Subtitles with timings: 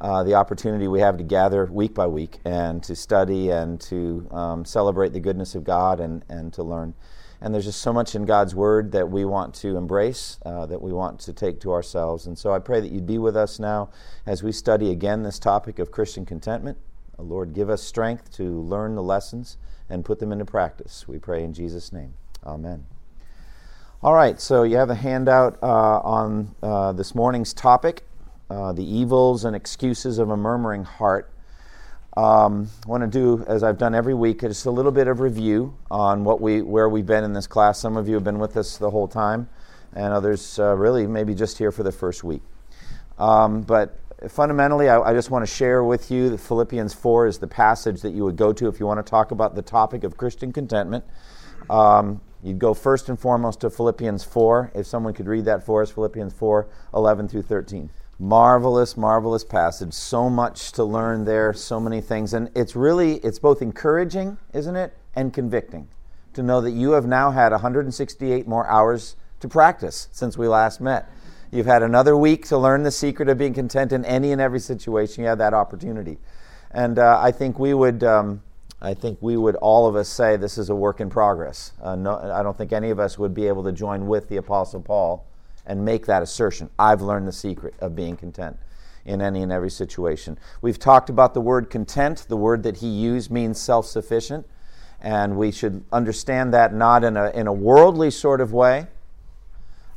[0.00, 4.28] uh, the opportunity we have to gather week by week and to study and to
[4.30, 6.94] um, celebrate the goodness of God and, and to learn.
[7.40, 10.82] And there's just so much in God's Word that we want to embrace, uh, that
[10.82, 12.26] we want to take to ourselves.
[12.26, 13.90] And so I pray that you'd be with us now
[14.26, 16.78] as we study again this topic of Christian contentment.
[17.18, 19.56] Uh, Lord, give us strength to learn the lessons
[19.88, 21.06] and put them into practice.
[21.06, 22.14] We pray in Jesus' name.
[22.44, 22.86] Amen.
[24.00, 28.04] All right, so you have a handout uh, on uh, this morning's topic
[28.50, 31.30] uh, the evils and excuses of a murmuring heart.
[32.16, 35.20] Um, I want to do, as I've done every week, just a little bit of
[35.20, 37.78] review on what we, where we've been in this class.
[37.78, 39.48] Some of you have been with us the whole time,
[39.94, 42.42] and others uh, really maybe just here for the first week.
[43.18, 47.38] Um, but fundamentally, I, I, just want to share with you that Philippians 4 is
[47.38, 50.04] the passage that you would go to if you want to talk about the topic
[50.04, 51.04] of Christian contentment.
[51.68, 54.72] Um, you'd go first and foremost to Philippians 4.
[54.74, 59.92] If someone could read that for us, Philippians 4 11 through 13 marvelous marvelous passage.
[59.92, 62.34] So much to learn there so many things.
[62.34, 65.88] And it's really it's both encouraging isn't it and convicting
[66.34, 70.80] to know that you have now had 168 more hours to practice since we last
[70.80, 71.08] met.
[71.50, 74.60] You've had another week to learn the secret of being content in any and every
[74.60, 75.22] situation.
[75.22, 76.18] You have that opportunity.
[76.72, 78.42] And uh, i think we would um,
[78.82, 81.72] i think we would all of us say this is a work in progress.
[81.80, 84.38] Uh, no, i don't think any of us would be able to join with the
[84.38, 85.27] apostle paul
[85.68, 86.70] and make that assertion.
[86.78, 88.56] I've learned the secret of being content
[89.04, 90.38] in any and every situation.
[90.60, 92.26] We've talked about the word content.
[92.28, 94.46] The word that he used means self sufficient.
[95.00, 98.88] And we should understand that not in a, in a worldly sort of way,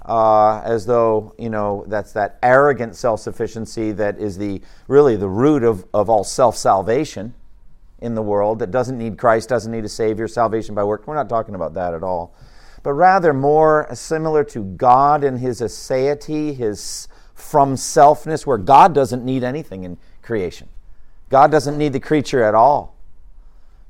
[0.06, 5.30] uh, as though, you know, that's that arrogant self sufficiency that is the, really the
[5.30, 7.34] root of, of all self salvation
[8.00, 11.08] in the world that doesn't need Christ, doesn't need a Savior, salvation by work.
[11.08, 12.36] We're not talking about that at all
[12.84, 19.26] but rather more similar to God in his aseity, his from selfness, where God doesn't
[19.26, 20.70] need anything in creation.
[21.30, 22.96] God doesn't need the creature at all.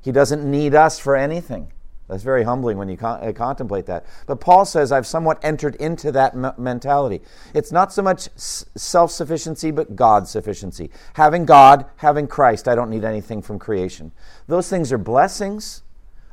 [0.00, 1.72] He doesn't need us for anything.
[2.08, 4.04] That's very humbling when you con- uh, contemplate that.
[4.26, 7.22] But Paul says, I've somewhat entered into that m- mentality.
[7.54, 10.90] It's not so much s- self sufficiency, but God sufficiency.
[11.14, 14.12] Having God, having Christ, I don't need anything from creation.
[14.46, 15.82] Those things are blessings,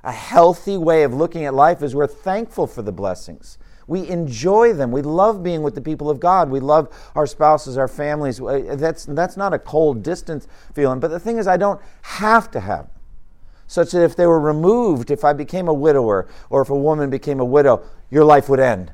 [0.03, 3.57] a healthy way of looking at life is we're thankful for the blessings.
[3.87, 4.91] We enjoy them.
[4.91, 6.49] We love being with the people of God.
[6.51, 8.39] We love our spouses, our families.
[8.39, 10.99] Uh, that's, that's not a cold, distant feeling.
[10.99, 12.95] But the thing is, I don't have to have them.
[13.65, 17.09] Such that if they were removed, if I became a widower or if a woman
[17.09, 18.91] became a widow, your life would end.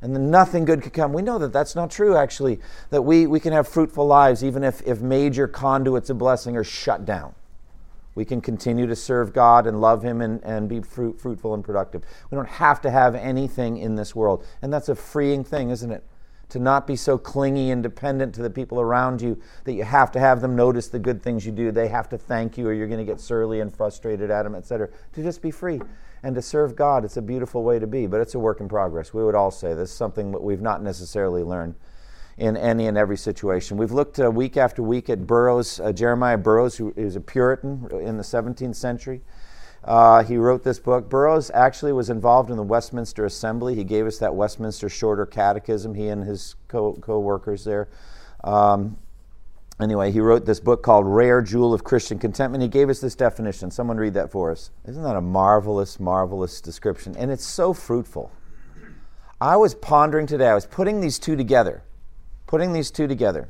[0.00, 1.12] And then nothing good could come.
[1.12, 2.58] We know that that's not true, actually,
[2.90, 6.64] that we, we can have fruitful lives even if, if major conduits of blessing are
[6.64, 7.34] shut down
[8.14, 11.64] we can continue to serve God and love Him and, and be fruit, fruitful and
[11.64, 12.02] productive.
[12.30, 14.44] We don't have to have anything in this world.
[14.60, 16.04] And that's a freeing thing, isn't it?
[16.50, 20.12] To not be so clingy and dependent to the people around you that you have
[20.12, 21.72] to have them notice the good things you do.
[21.72, 24.54] They have to thank you or you're going to get surly and frustrated at them,
[24.54, 24.90] etc.
[25.14, 25.80] To just be free
[26.22, 27.06] and to serve God.
[27.06, 29.14] It's a beautiful way to be, but it's a work in progress.
[29.14, 31.74] We would all say this is something that we've not necessarily learned
[32.38, 33.76] in any and every situation.
[33.76, 37.88] We've looked uh, week after week at Burroughs, uh, Jeremiah Burroughs, who is a Puritan
[38.00, 39.20] in the 17th century.
[39.84, 41.08] Uh, he wrote this book.
[41.08, 43.74] Burroughs actually was involved in the Westminster Assembly.
[43.74, 47.88] He gave us that Westminster Shorter Catechism, he and his co workers there.
[48.44, 48.96] Um,
[49.80, 52.62] anyway, he wrote this book called Rare Jewel of Christian Contentment.
[52.62, 53.72] He gave us this definition.
[53.72, 54.70] Someone read that for us.
[54.86, 57.16] Isn't that a marvelous, marvelous description?
[57.16, 58.30] And it's so fruitful.
[59.40, 61.82] I was pondering today, I was putting these two together
[62.52, 63.48] putting these two together.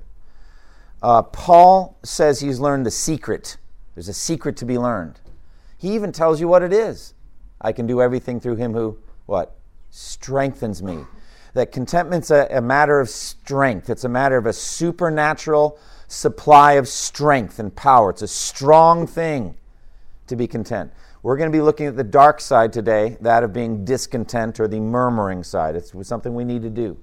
[1.03, 3.57] Uh, Paul says he's learned the secret.
[3.97, 5.19] There's a secret to be learned.
[5.77, 7.13] He even tells you what it is.
[7.60, 8.97] I can do everything through him who,
[9.27, 9.57] what?
[9.91, 11.01] Strengthens me.
[11.54, 13.91] That contentment's a, a matter of strength.
[13.91, 18.10] It's a matter of a supernatural supply of strength and power.
[18.10, 19.57] It's a strong thing
[20.28, 20.93] to be content.
[21.25, 24.69] We're going to be looking at the dark side today, that of being discontent or
[24.69, 25.75] the murmuring side.
[25.75, 26.98] It's something we need to do.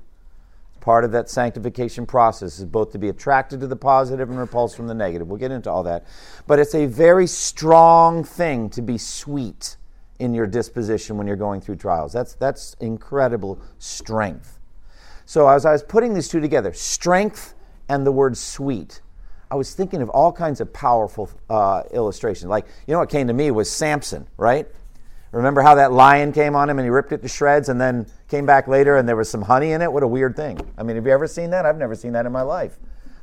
[0.81, 4.75] Part of that sanctification process is both to be attracted to the positive and repulsed
[4.75, 5.27] from the negative.
[5.27, 6.05] We'll get into all that.
[6.47, 9.77] But it's a very strong thing to be sweet
[10.19, 12.13] in your disposition when you're going through trials.
[12.13, 14.59] That's, that's incredible strength.
[15.25, 17.53] So, as I was putting these two together, strength
[17.87, 19.01] and the word sweet,
[19.51, 22.49] I was thinking of all kinds of powerful uh, illustrations.
[22.49, 24.67] Like, you know what came to me was Samson, right?
[25.31, 28.07] Remember how that lion came on him and he ripped it to shreds and then
[28.27, 29.91] came back later and there was some honey in it?
[29.91, 30.59] What a weird thing.
[30.77, 31.65] I mean, have you ever seen that?
[31.65, 32.77] I've never seen that in my life.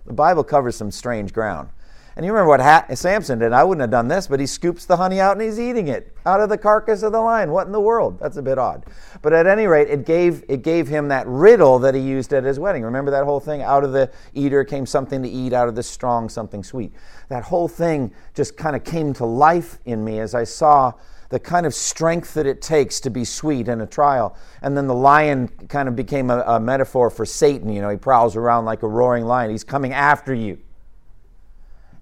[0.06, 1.68] The Bible covers some strange ground.
[2.16, 3.52] And you remember what ha- Samson did?
[3.52, 6.16] I wouldn't have done this, but he scoops the honey out and he's eating it
[6.24, 7.50] out of the carcass of the lion.
[7.50, 8.18] What in the world?
[8.18, 8.86] That's a bit odd.
[9.20, 12.44] But at any rate, it gave, it gave him that riddle that he used at
[12.44, 12.84] his wedding.
[12.84, 13.60] Remember that whole thing?
[13.60, 16.94] Out of the eater came something to eat, out of the strong, something sweet.
[17.28, 20.94] That whole thing just kind of came to life in me as I saw
[21.28, 24.36] the kind of strength that it takes to be sweet in a trial.
[24.62, 27.70] And then the lion kind of became a, a, metaphor for Satan.
[27.70, 30.58] You know, he prowls around like a roaring lion, he's coming after you.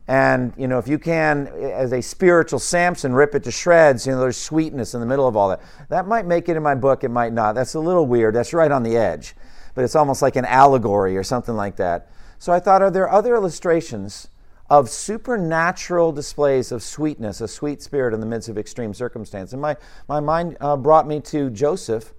[0.06, 4.12] And, you know, if you can, as a spiritual Samson, rip it to shreds, you
[4.12, 5.62] know, there's sweetness in the middle of all that.
[5.88, 7.54] That might make it in my book, it might not.
[7.54, 8.34] That's a little weird.
[8.34, 9.34] That's right on the edge.
[9.74, 12.10] But it's almost like an allegory or something like that.
[12.38, 14.28] So I thought, are there other illustrations
[14.70, 19.52] of supernatural displays of sweetness, a sweet spirit in the midst of extreme circumstance.
[19.52, 19.76] And my,
[20.08, 22.14] my mind uh, brought me to Joseph,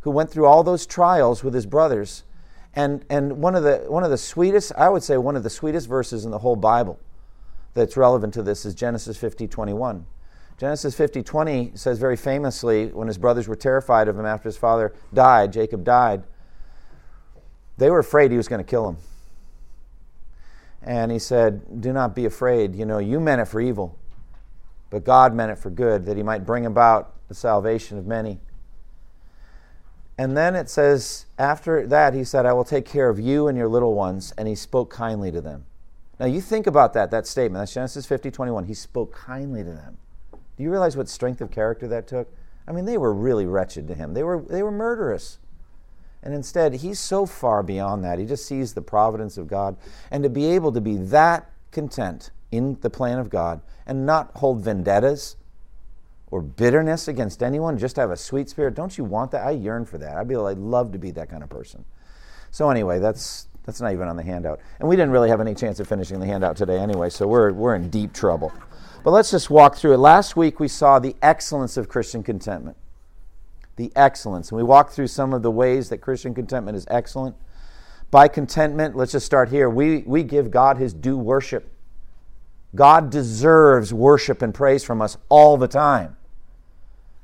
[0.00, 2.24] who went through all those trials with his brothers.
[2.74, 5.50] And, and one, of the, one of the sweetest, I would say, one of the
[5.50, 6.98] sweetest verses in the whole Bible
[7.74, 10.06] that's relevant to this is Genesis 50 21.
[10.58, 14.56] Genesis 50 20 says very famously, when his brothers were terrified of him after his
[14.56, 16.24] father died, Jacob died,
[17.76, 18.96] they were afraid he was going to kill him.
[20.84, 22.76] And he said, Do not be afraid.
[22.76, 23.98] You know, you meant it for evil,
[24.90, 28.38] but God meant it for good, that he might bring about the salvation of many.
[30.16, 33.58] And then it says, after that, he said, I will take care of you and
[33.58, 34.32] your little ones.
[34.38, 35.64] And he spoke kindly to them.
[36.20, 37.60] Now, you think about that, that statement.
[37.60, 38.64] That's Genesis 50 21.
[38.64, 39.98] He spoke kindly to them.
[40.56, 42.32] Do you realize what strength of character that took?
[42.68, 45.38] I mean, they were really wretched to him, they were, they were murderous.
[46.24, 48.18] And instead, he's so far beyond that.
[48.18, 49.76] He just sees the providence of God.
[50.10, 54.30] And to be able to be that content in the plan of God and not
[54.36, 55.36] hold vendettas
[56.28, 58.74] or bitterness against anyone, just have a sweet spirit.
[58.74, 59.46] Don't you want that?
[59.46, 60.16] I yearn for that.
[60.16, 61.84] I'd be I'd love to be that kind of person.
[62.50, 64.60] So anyway, that's that's not even on the handout.
[64.80, 67.52] And we didn't really have any chance of finishing the handout today anyway, so we're
[67.52, 68.50] we're in deep trouble.
[69.04, 69.98] But let's just walk through it.
[69.98, 72.78] Last week we saw the excellence of Christian contentment
[73.76, 74.50] the excellence.
[74.50, 77.36] And we walked through some of the ways that Christian contentment is excellent.
[78.10, 79.68] By contentment, let's just start here.
[79.68, 81.72] We, we give God his due worship.
[82.74, 86.16] God deserves worship and praise from us all the time.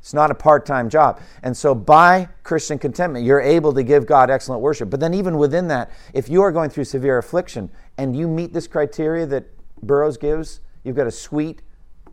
[0.00, 1.20] It's not a part time job.
[1.43, 4.88] And so, by Christian contentment, you're able to give God excellent worship.
[4.88, 8.52] But then, even within that, if you are going through severe affliction and you meet
[8.52, 9.44] this criteria that
[9.82, 11.61] Burroughs gives, you've got a sweet,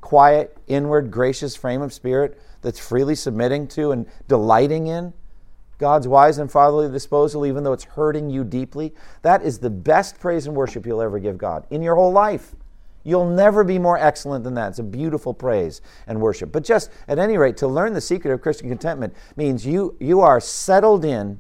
[0.02, 5.14] quiet, inward, gracious frame of spirit, that's freely submitting to and delighting in
[5.78, 10.20] God's wise and fatherly disposal, even though it's hurting you deeply, that is the best
[10.20, 12.56] praise and worship you'll ever give God in your whole life.
[13.04, 14.70] You'll never be more excellent than that.
[14.70, 16.52] It's a beautiful praise and worship.
[16.52, 20.20] But just at any rate, to learn the secret of Christian contentment means you, you
[20.20, 21.40] are settled in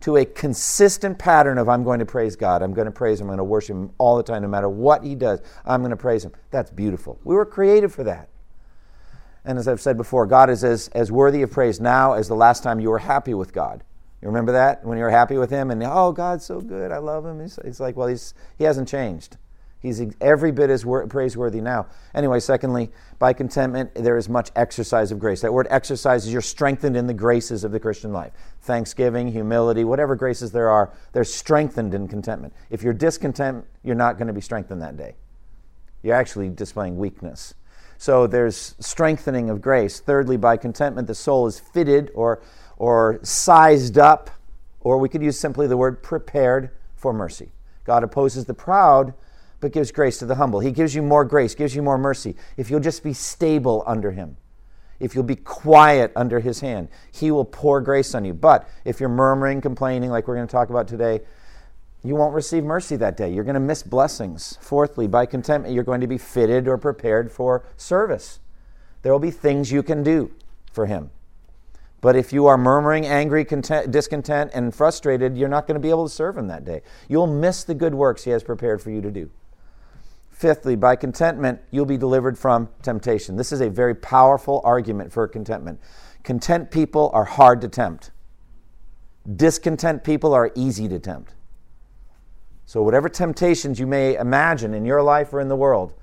[0.00, 3.26] to a consistent pattern of I'm going to praise God, I'm going to praise Him,
[3.26, 5.90] I'm going to worship Him all the time, no matter what He does, I'm going
[5.90, 6.32] to praise Him.
[6.50, 7.18] That's beautiful.
[7.24, 8.28] We were created for that.
[9.44, 12.34] And as I've said before, God is as, as worthy of praise now as the
[12.34, 13.84] last time you were happy with God.
[14.20, 14.84] You remember that?
[14.84, 17.40] When you were happy with Him and, oh, God's so good, I love Him.
[17.40, 19.36] He's, he's like, well, he's, He hasn't changed.
[19.80, 21.86] He's every bit as praiseworthy now.
[22.14, 25.42] Anyway, secondly, by contentment, there is much exercise of grace.
[25.42, 28.32] That word exercise is you're strengthened in the graces of the Christian life.
[28.62, 32.52] Thanksgiving, humility, whatever graces there are, they're strengthened in contentment.
[32.70, 35.14] If you're discontent, you're not going to be strengthened that day.
[36.02, 37.54] You're actually displaying weakness.
[37.98, 40.00] So there's strengthening of grace.
[40.00, 42.42] Thirdly, by contentment, the soul is fitted or,
[42.76, 44.30] or sized up,
[44.80, 47.52] or we could use simply the word prepared for mercy.
[47.84, 49.14] God opposes the proud,
[49.60, 50.60] but gives grace to the humble.
[50.60, 52.36] He gives you more grace, gives you more mercy.
[52.56, 54.36] If you'll just be stable under Him,
[55.00, 58.34] if you'll be quiet under His hand, He will pour grace on you.
[58.34, 61.20] But if you're murmuring, complaining, like we're going to talk about today,
[62.02, 63.32] you won't receive mercy that day.
[63.32, 64.58] You're going to miss blessings.
[64.60, 68.40] Fourthly, by contentment, you're going to be fitted or prepared for service.
[69.02, 70.30] There will be things you can do
[70.70, 71.10] for Him.
[72.00, 75.90] But if you are murmuring, angry, content, discontent, and frustrated, you're not going to be
[75.90, 76.82] able to serve Him that day.
[77.08, 79.30] You'll miss the good works He has prepared for you to do.
[80.36, 83.36] Fifthly, by contentment, you'll be delivered from temptation.
[83.36, 85.80] This is a very powerful argument for contentment.
[86.24, 88.10] Content people are hard to tempt,
[89.34, 91.32] discontent people are easy to tempt.
[92.66, 95.94] So, whatever temptations you may imagine in your life or in the world,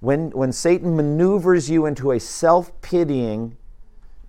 [0.00, 3.58] when, when Satan maneuvers you into a self pitying,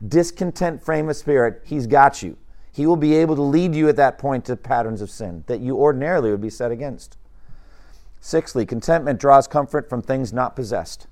[0.06, 2.36] discontent frame of spirit, he's got you.
[2.74, 5.62] He will be able to lead you at that point to patterns of sin that
[5.62, 7.18] you ordinarily would be set against.
[8.20, 11.08] Sixthly, contentment draws comfort from things not possessed.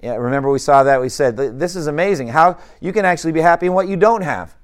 [0.00, 3.40] Yeah, remember we saw that we said this is amazing how you can actually be
[3.40, 4.54] happy in what you don't have.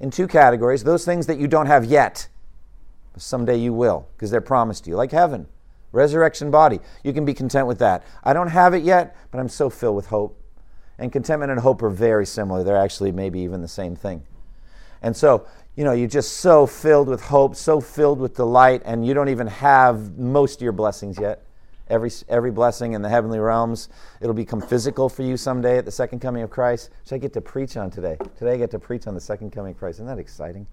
[0.00, 2.28] In two categories, those things that you don't have yet.
[3.16, 5.48] Someday you will because they're promised to you, like heaven,
[5.92, 6.78] resurrection body.
[7.02, 8.04] You can be content with that.
[8.22, 10.40] I don't have it yet, but I'm so filled with hope.
[10.98, 12.62] And contentment and hope are very similar.
[12.62, 14.24] They're actually maybe even the same thing.
[15.02, 15.46] And so,
[15.78, 19.28] you know, you're just so filled with hope, so filled with delight, and you don't
[19.28, 21.44] even have most of your blessings yet
[21.88, 23.88] every, every blessing in the heavenly realms.
[24.20, 27.32] It'll become physical for you someday at the second coming of Christ, which I get
[27.34, 28.18] to preach on today.
[28.36, 29.98] Today I get to preach on the second coming of Christ.
[29.98, 30.66] Isn't that exciting?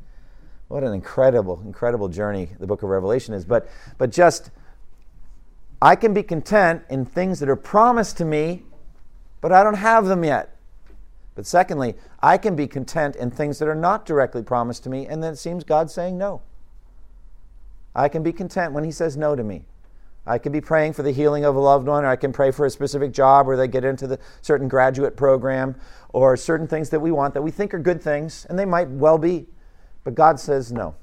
[0.70, 3.46] What an incredible, incredible journey the book of Revelation is.
[3.46, 3.70] But,
[4.00, 4.50] but just,
[5.84, 8.64] I can be content in things that are promised to me,
[9.40, 10.55] but I don't have them yet.
[11.36, 15.06] But secondly, I can be content in things that are not directly promised to me,
[15.06, 16.42] and then it seems God's saying no.
[17.94, 19.66] I can be content when He says no to me.
[20.26, 22.52] I can be praying for the healing of a loved one, or I can pray
[22.52, 25.76] for a specific job, or they get into the certain graduate program,
[26.10, 28.90] or certain things that we want that we think are good things, and they might
[28.90, 29.46] well be.
[30.04, 30.96] But God says no,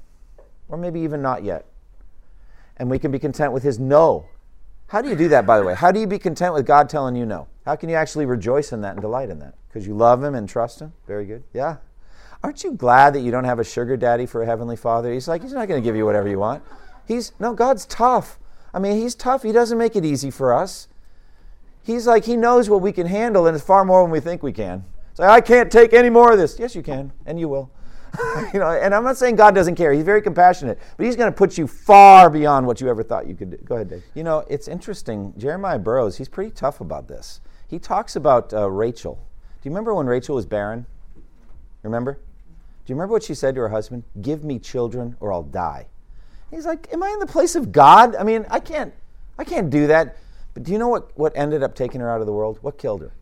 [0.67, 1.65] or maybe even not yet.
[2.77, 4.25] And we can be content with His no.
[4.87, 5.75] How do you do that, by the way?
[5.75, 7.47] How do you be content with God telling you no?
[7.65, 9.55] How can you actually rejoice in that and delight in that?
[9.67, 10.93] Because you love Him and trust Him?
[11.07, 11.43] Very good.
[11.53, 11.77] Yeah.
[12.43, 15.13] Aren't you glad that you don't have a sugar daddy for a heavenly father?
[15.13, 16.63] He's like, He's not going to give you whatever you want.
[17.07, 18.37] He's, no, God's tough.
[18.73, 19.43] I mean, he's tough.
[19.43, 20.87] He doesn't make it easy for us.
[21.83, 24.41] He's like, he knows what we can handle, and it's far more than we think
[24.41, 24.85] we can.
[25.15, 26.57] Say, I can't take any more of this.
[26.57, 27.69] Yes, you can, and you will.
[28.53, 29.91] you know, and I'm not saying God doesn't care.
[29.91, 33.27] He's very compassionate, but He's going to put you far beyond what you ever thought
[33.27, 33.57] you could do.
[33.57, 34.03] Go ahead, Dave.
[34.15, 35.33] You know, it's interesting.
[35.37, 37.41] Jeremiah Burroughs, he's pretty tough about this.
[37.67, 39.15] He talks about uh, Rachel.
[39.61, 40.85] Do you remember when Rachel was barren?
[41.83, 42.13] Remember?
[42.13, 44.03] Do you remember what she said to her husband?
[44.21, 45.87] Give me children or I'll die.
[46.51, 48.15] He's like, Am I in the place of God?
[48.15, 48.93] I mean, I can't,
[49.37, 50.17] I can't do that.
[50.53, 52.59] But do you know what, what ended up taking her out of the world?
[52.61, 53.13] What killed her?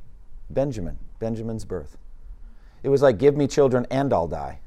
[0.50, 1.98] Benjamin, Benjamin's birth.
[2.83, 4.60] It was like, Give me children and I'll die.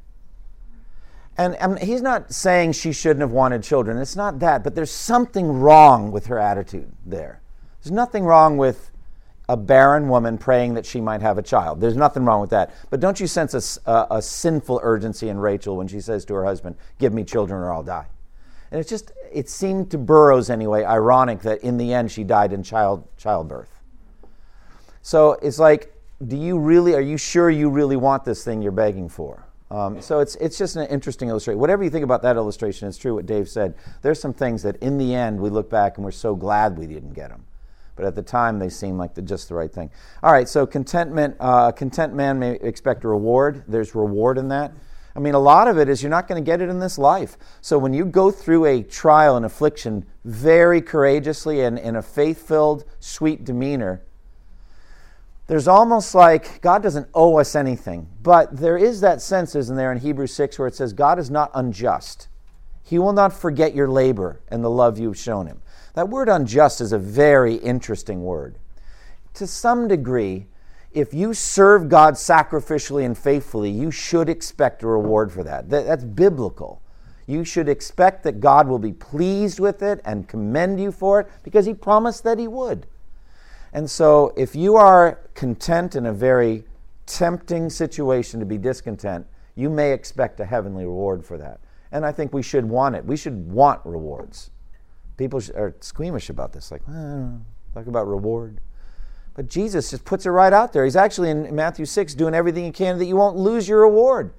[1.37, 3.99] And, and he's not saying she shouldn't have wanted children.
[3.99, 7.41] It's not that, but there's something wrong with her attitude there.
[7.83, 8.93] There's nothing wrong with
[9.49, 11.81] a barren woman praying that she might have a child.
[11.81, 12.75] There's nothing wrong with that.
[12.91, 16.35] But don't you sense a, a, a sinful urgency in Rachel when she says to
[16.35, 18.07] her husband, Give me children or I'll die?
[18.71, 22.53] And it's just, it seemed to Burroughs anyway, ironic that in the end she died
[22.53, 23.71] in child, childbirth.
[25.03, 25.95] So it's like,
[26.27, 29.45] do you really, are you sure you really want this thing you're begging for?
[29.71, 31.59] Um, so it's, it's just an interesting illustration.
[31.59, 33.75] Whatever you think about that illustration, it's true what Dave said.
[34.03, 36.87] There's some things that in the end we look back and we're so glad we
[36.87, 37.45] didn't get them.
[37.97, 39.91] But at the time they seem like the, just the right thing.
[40.23, 43.65] All right, so contentment, uh, content man may expect a reward.
[43.69, 44.73] There's reward in that.
[45.17, 46.99] I mean, a lot of it is you're not going to get it in this
[46.99, 47.37] life.
[47.61, 52.49] So when you go through a trial and affliction very courageously and in a faith
[52.49, 54.03] filled, sweet demeanor,
[55.47, 58.09] there's almost like God doesn't owe us anything.
[58.23, 61.31] But there is that sense, isn't there, in Hebrews 6, where it says, God is
[61.31, 62.29] not unjust.
[62.83, 65.63] He will not forget your labor and the love you've shown him.
[65.95, 68.59] That word unjust is a very interesting word.
[69.35, 70.47] To some degree,
[70.93, 75.69] if you serve God sacrificially and faithfully, you should expect a reward for that.
[75.69, 76.83] That's biblical.
[77.27, 81.29] You should expect that God will be pleased with it and commend you for it
[81.43, 82.87] because He promised that He would.
[83.73, 86.65] And so, if you are content in a very
[87.07, 91.61] tempting situation to be discontent, you may expect a heavenly reward for that.
[91.91, 93.05] And I think we should want it.
[93.05, 94.51] We should want rewards.
[95.17, 97.41] People are squeamish about this, like, oh,
[97.73, 98.61] talk about reward.
[99.35, 100.85] But Jesus just puts it right out there.
[100.85, 104.33] He's actually in Matthew 6 doing everything he can that you won't lose your reward.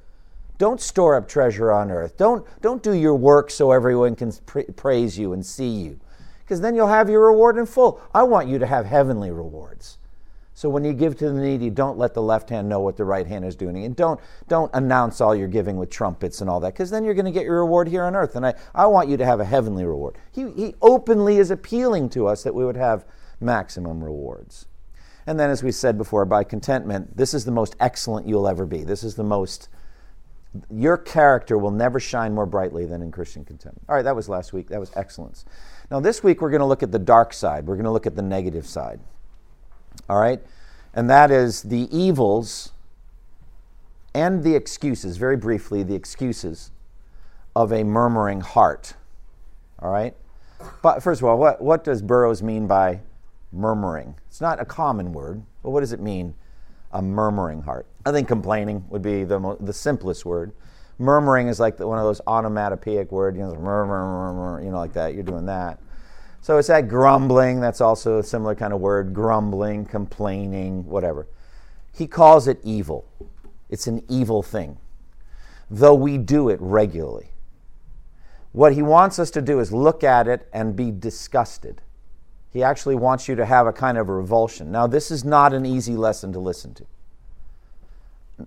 [0.57, 2.17] Don't store up treasure on earth.
[2.17, 4.31] Don't, don't do your work so everyone can
[4.75, 5.99] praise you and see you,
[6.39, 8.01] because then you'll have your reward in full.
[8.13, 9.97] I want you to have heavenly rewards.
[10.57, 13.03] So when you give to the needy, don't let the left hand know what the
[13.03, 13.83] right hand is doing.
[13.83, 17.13] And don't, don't announce all your giving with trumpets and all that, because then you're
[17.13, 18.37] going to get your reward here on earth.
[18.37, 20.15] And I, I want you to have a heavenly reward.
[20.31, 23.05] He, he openly is appealing to us that we would have
[23.41, 24.67] maximum rewards.
[25.27, 28.65] And then, as we said before, by contentment, this is the most excellent you'll ever
[28.65, 28.85] be.
[28.85, 29.67] This is the most,
[30.71, 33.83] your character will never shine more brightly than in Christian contentment.
[33.89, 34.69] All right, that was last week.
[34.69, 35.43] That was excellence.
[35.91, 37.65] Now, this week, we're going to look at the dark side.
[37.65, 39.01] We're going to look at the negative side.
[40.09, 40.41] All right?
[40.93, 42.71] And that is the evils
[44.13, 46.71] and the excuses, very briefly, the excuses
[47.55, 48.93] of a murmuring heart.
[49.79, 50.15] All right?
[50.81, 53.01] But first of all, what, what does Burroughs mean by
[53.55, 54.15] murmuring.
[54.27, 56.35] It's not a common word, but what does it mean?
[56.91, 57.87] A murmuring heart.
[58.05, 60.51] I think complaining would be the, mo- the simplest word.
[60.99, 64.77] Murmuring is like the, one of those onomatopoeic words, you know, murmur, murmur, you know,
[64.77, 65.13] like that.
[65.13, 65.79] You're doing that.
[66.45, 71.27] So it's that grumbling, that's also a similar kind of word grumbling, complaining, whatever.
[71.91, 73.03] He calls it evil.
[73.67, 74.77] It's an evil thing,
[75.71, 77.31] though we do it regularly.
[78.51, 81.81] What he wants us to do is look at it and be disgusted.
[82.51, 84.71] He actually wants you to have a kind of revulsion.
[84.71, 86.85] Now, this is not an easy lesson to listen to.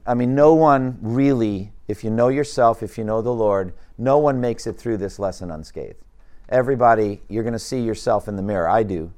[0.07, 4.19] I mean, no one really, if you know yourself, if you know the Lord, no
[4.19, 6.05] one makes it through this lesson unscathed.
[6.49, 8.69] Everybody, you're going to see yourself in the mirror.
[8.69, 9.13] I do.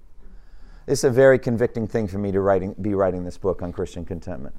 [0.87, 4.05] It's a very convicting thing for me to writing, be writing this book on Christian
[4.05, 4.57] contentment.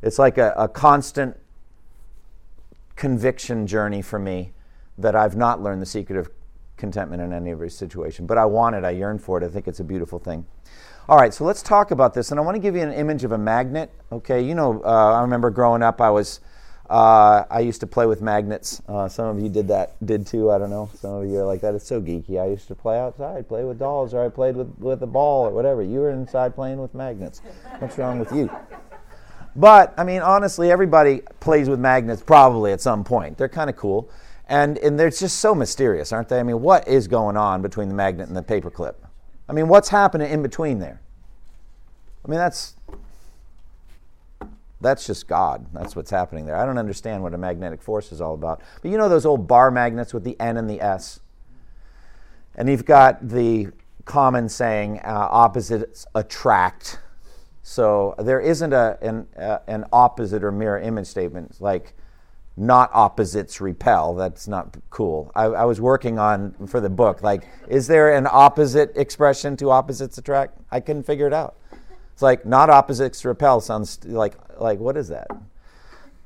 [0.00, 1.36] It's like a, a constant
[2.96, 4.52] conviction journey for me
[4.96, 6.30] that I've not learned the secret of
[6.76, 8.26] contentment in any of every situation.
[8.26, 10.46] But I want it, I yearn for it, I think it's a beautiful thing.
[11.08, 12.30] All right, so let's talk about this.
[12.30, 13.90] And I want to give you an image of a magnet.
[14.10, 16.40] Okay, you know, uh, I remember growing up, I was.
[16.90, 18.82] Uh, I used to play with magnets.
[18.86, 20.50] Uh, some of you did that, did too.
[20.50, 20.90] I don't know.
[20.94, 21.74] Some of you are like that.
[21.74, 22.40] It's so geeky.
[22.40, 25.46] I used to play outside, play with dolls, or I played with, with a ball
[25.46, 25.82] or whatever.
[25.82, 27.40] You were inside playing with magnets.
[27.78, 28.50] What's wrong with you?
[29.54, 33.38] But, I mean, honestly, everybody plays with magnets probably at some point.
[33.38, 34.10] They're kind of cool.
[34.48, 36.40] And, and they're just so mysterious, aren't they?
[36.40, 38.94] I mean, what is going on between the magnet and the paperclip?
[39.48, 41.00] I mean, what's happening in between there?
[42.24, 42.76] I mean, that's
[44.82, 45.66] that's just God.
[45.72, 46.56] That's what's happening there.
[46.56, 48.60] I don't understand what a magnetic force is all about.
[48.82, 51.20] But you know those old bar magnets with the N and the S?
[52.54, 53.68] And you've got the
[54.04, 56.98] common saying, uh, opposites attract.
[57.62, 61.94] So there isn't a, an, uh, an opposite or mirror image statement like
[62.56, 64.14] not opposites repel.
[64.14, 65.32] That's not cool.
[65.34, 69.70] I, I, was working on for the book, like, is there an opposite expression to
[69.70, 70.58] opposites attract?
[70.70, 71.56] I couldn't figure it out.
[72.12, 75.28] It's like not opposites repel sounds like like what is that?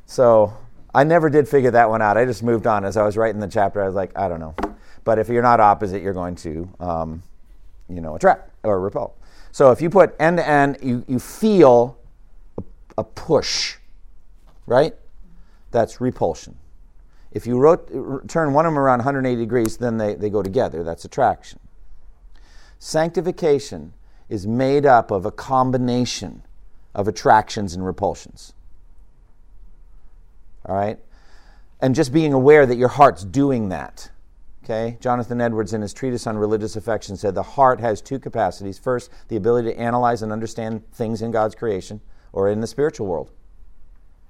[0.06, 0.56] So
[0.94, 2.16] I never did figure that one out.
[2.16, 3.82] I just moved on as I was writing the chapter.
[3.82, 4.54] I was like, I don't know.
[5.04, 7.22] But if you're not opposite, you're going to, um,
[7.88, 9.14] you know, attract or repel.
[9.52, 11.98] So if you put end to end, you, you feel
[12.58, 12.62] a,
[12.98, 13.76] a push,
[14.66, 14.94] right?
[15.70, 16.56] That's repulsion.
[17.32, 17.88] If you wrote,
[18.28, 20.82] turn one of them around 180 degrees, then they, they go together.
[20.82, 21.60] That's attraction.
[22.78, 23.92] Sanctification
[24.28, 26.42] is made up of a combination
[26.96, 28.54] of attractions and repulsions.
[30.64, 30.98] All right?
[31.80, 34.10] And just being aware that your heart's doing that.
[34.64, 34.96] Okay?
[34.98, 38.78] Jonathan Edwards, in his treatise on religious affection, said the heart has two capacities.
[38.78, 42.00] First, the ability to analyze and understand things in God's creation
[42.32, 43.30] or in the spiritual world.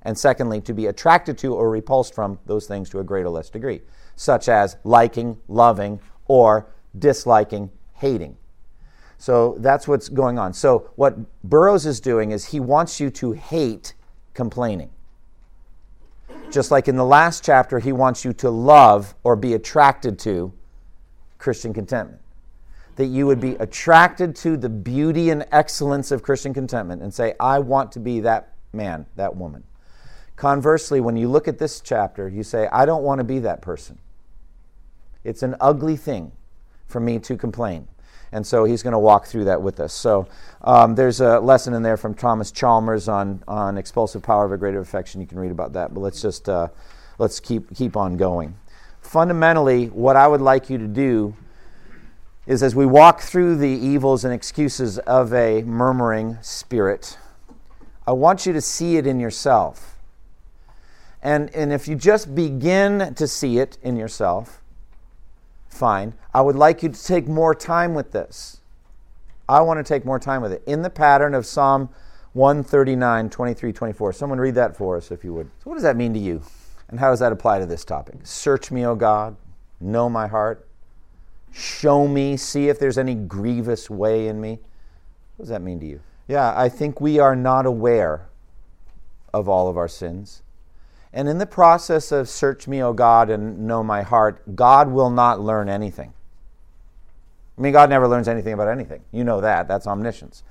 [0.03, 3.31] And secondly, to be attracted to or repulsed from those things to a greater or
[3.31, 3.81] less degree,
[4.17, 6.67] such as liking, loving, or
[6.99, 8.37] disliking, hating.
[9.19, 10.53] So that's what's going on.
[10.53, 13.95] So, what Burroughs is doing is he wants you to hate
[14.35, 14.91] complaining.
[16.51, 20.53] Just like in the last chapter, he wants you to love or be attracted to
[21.39, 22.21] Christian contentment.
[22.97, 27.35] That you would be attracted to the beauty and excellence of Christian contentment and say,
[27.41, 29.65] I want to be that man, that woman.
[30.37, 33.63] Conversely, when you look at this chapter, you say, I don't want to be that
[33.63, 33.99] person.
[35.25, 36.33] It's an ugly thing
[36.87, 37.89] for me to complain.
[38.33, 39.93] And so he's going to walk through that with us.
[39.93, 40.27] So
[40.63, 44.57] um, there's a lesson in there from Thomas Chalmers on, on expulsive power of a
[44.57, 45.21] greater affection.
[45.21, 45.95] You can read about that.
[45.95, 46.69] But let's just uh,
[47.19, 48.55] let's keep, keep on going.
[49.01, 51.35] Fundamentally, what I would like you to do
[52.47, 57.19] is as we walk through the evils and excuses of a murmuring spirit,
[58.07, 59.97] I want you to see it in yourself.
[61.23, 64.63] And, and if you just begin to see it in yourself,
[65.77, 66.15] fine.
[66.35, 68.61] I would like you to take more time with this.
[69.49, 70.63] I want to take more time with it.
[70.67, 71.91] In the pattern of Psalm
[72.37, 74.13] 139, 23, 24.
[74.13, 75.47] Someone read that for us, if you would.
[75.65, 76.43] So, what does that mean to you?
[76.89, 78.17] And how does that apply to this topic?
[78.25, 79.37] Search me, O God,
[79.81, 80.69] know my heart,
[81.51, 84.59] show me, see if there's any grievous way in me.
[85.37, 86.01] What does that mean to you?
[86.29, 88.29] Yeah, I think we are not aware
[89.33, 90.43] of all of our sins.
[91.17, 95.09] And in the process of search me, O God, and know my heart, God will
[95.09, 96.13] not learn anything.
[97.57, 99.01] I mean, God never learns anything about anything.
[99.13, 99.67] You know that.
[99.67, 100.43] That's omniscience.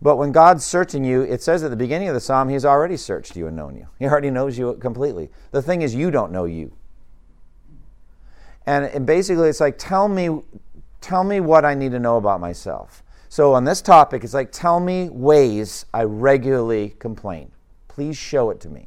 [0.00, 2.96] But when God's searching you, it says at the beginning of the psalm, He's already
[2.96, 3.88] searched you and known you.
[3.98, 5.28] He already knows you completely.
[5.50, 6.70] The thing is, you don't know you.
[8.64, 10.40] And, and basically, it's like, tell me,
[11.00, 13.02] tell me what I need to know about myself.
[13.28, 17.50] So on this topic, it's like, tell me ways I regularly complain.
[17.88, 18.86] Please show it to me.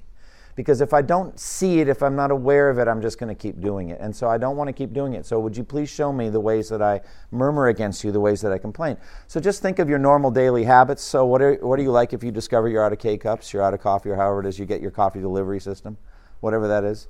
[0.59, 3.33] Because if I don't see it, if I'm not aware of it, I'm just going
[3.33, 3.99] to keep doing it.
[4.01, 5.25] And so I don't want to keep doing it.
[5.25, 6.99] So would you please show me the ways that I
[7.31, 8.97] murmur against you, the ways that I complain?
[9.27, 11.01] So just think of your normal daily habits.
[11.01, 13.53] So what are, what are you like if you discover you're out of K cups,
[13.53, 15.97] you're out of coffee, or however it is you get your coffee delivery system,
[16.41, 17.07] whatever that is?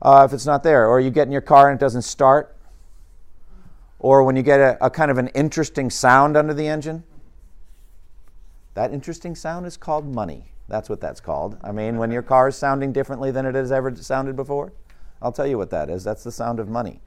[0.00, 2.56] Uh, if it's not there, or you get in your car and it doesn't start,
[3.98, 7.02] Or when you get a, a kind of an interesting sound under the engine,
[8.74, 10.52] that interesting sound is called money.
[10.68, 11.56] That's what that's called.
[11.62, 14.72] I mean, when your car is sounding differently than it has ever sounded before,
[15.22, 16.04] I'll tell you what that is.
[16.04, 17.00] That's the sound of money.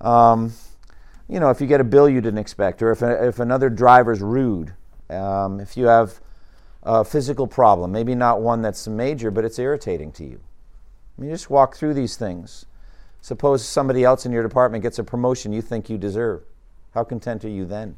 [0.00, 0.52] Um,
[1.28, 4.20] you know, if you get a bill you didn't expect, or if, if another driver's
[4.20, 4.74] rude,
[5.10, 6.20] um, if you have
[6.82, 10.40] a physical problem, maybe not one that's major, but it's irritating to you.
[11.16, 12.66] I mean, just walk through these things.
[13.20, 16.42] Suppose somebody else in your department gets a promotion you think you deserve.
[16.94, 17.96] How content are you then?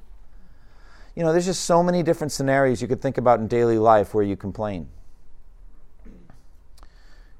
[1.15, 4.15] You know, there's just so many different scenarios you could think about in daily life
[4.15, 4.89] where you complain.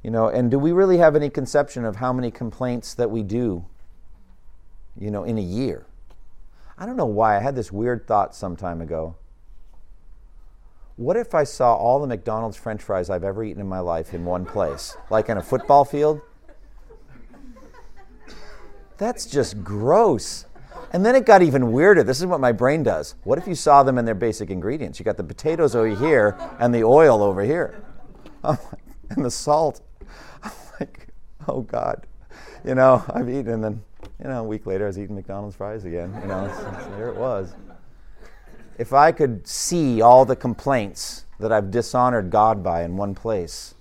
[0.03, 3.23] You know, and do we really have any conception of how many complaints that we
[3.23, 3.67] do,
[4.99, 5.87] you know, in a year?
[6.79, 7.37] I don't know why.
[7.37, 9.17] I had this weird thought some time ago.
[10.97, 14.13] What if I saw all the McDonald's french fries I've ever eaten in my life
[14.15, 16.21] in one place, like in a football field?
[18.97, 20.45] That's just gross.
[20.93, 22.03] And then it got even weirder.
[22.03, 23.15] This is what my brain does.
[23.23, 24.99] What if you saw them in their basic ingredients?
[24.99, 27.83] You got the potatoes over here and the oil over here,
[28.43, 28.59] and
[29.25, 29.81] the salt.
[30.43, 30.51] I'm
[30.81, 31.09] like,
[31.47, 32.07] oh God.
[32.65, 33.83] You know, I've eaten, and then,
[34.23, 36.15] you know, a week later I was eating McDonald's fries again.
[36.21, 36.47] You know,
[36.97, 37.55] there it was.
[38.77, 43.75] If I could see all the complaints that I've dishonored God by in one place,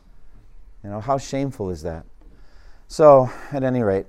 [0.83, 2.05] you know, how shameful is that?
[2.87, 4.05] So, at any rate,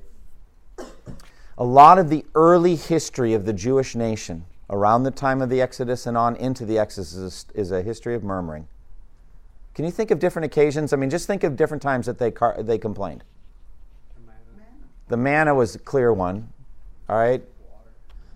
[1.60, 5.60] a lot of the early history of the Jewish nation around the time of the
[5.60, 8.66] Exodus and on into the Exodus is a history of murmuring.
[9.74, 10.94] Can you think of different occasions?
[10.94, 13.24] I mean, just think of different times that they, car- they complained.
[15.08, 16.50] The manna was a clear one,
[17.08, 17.42] all right?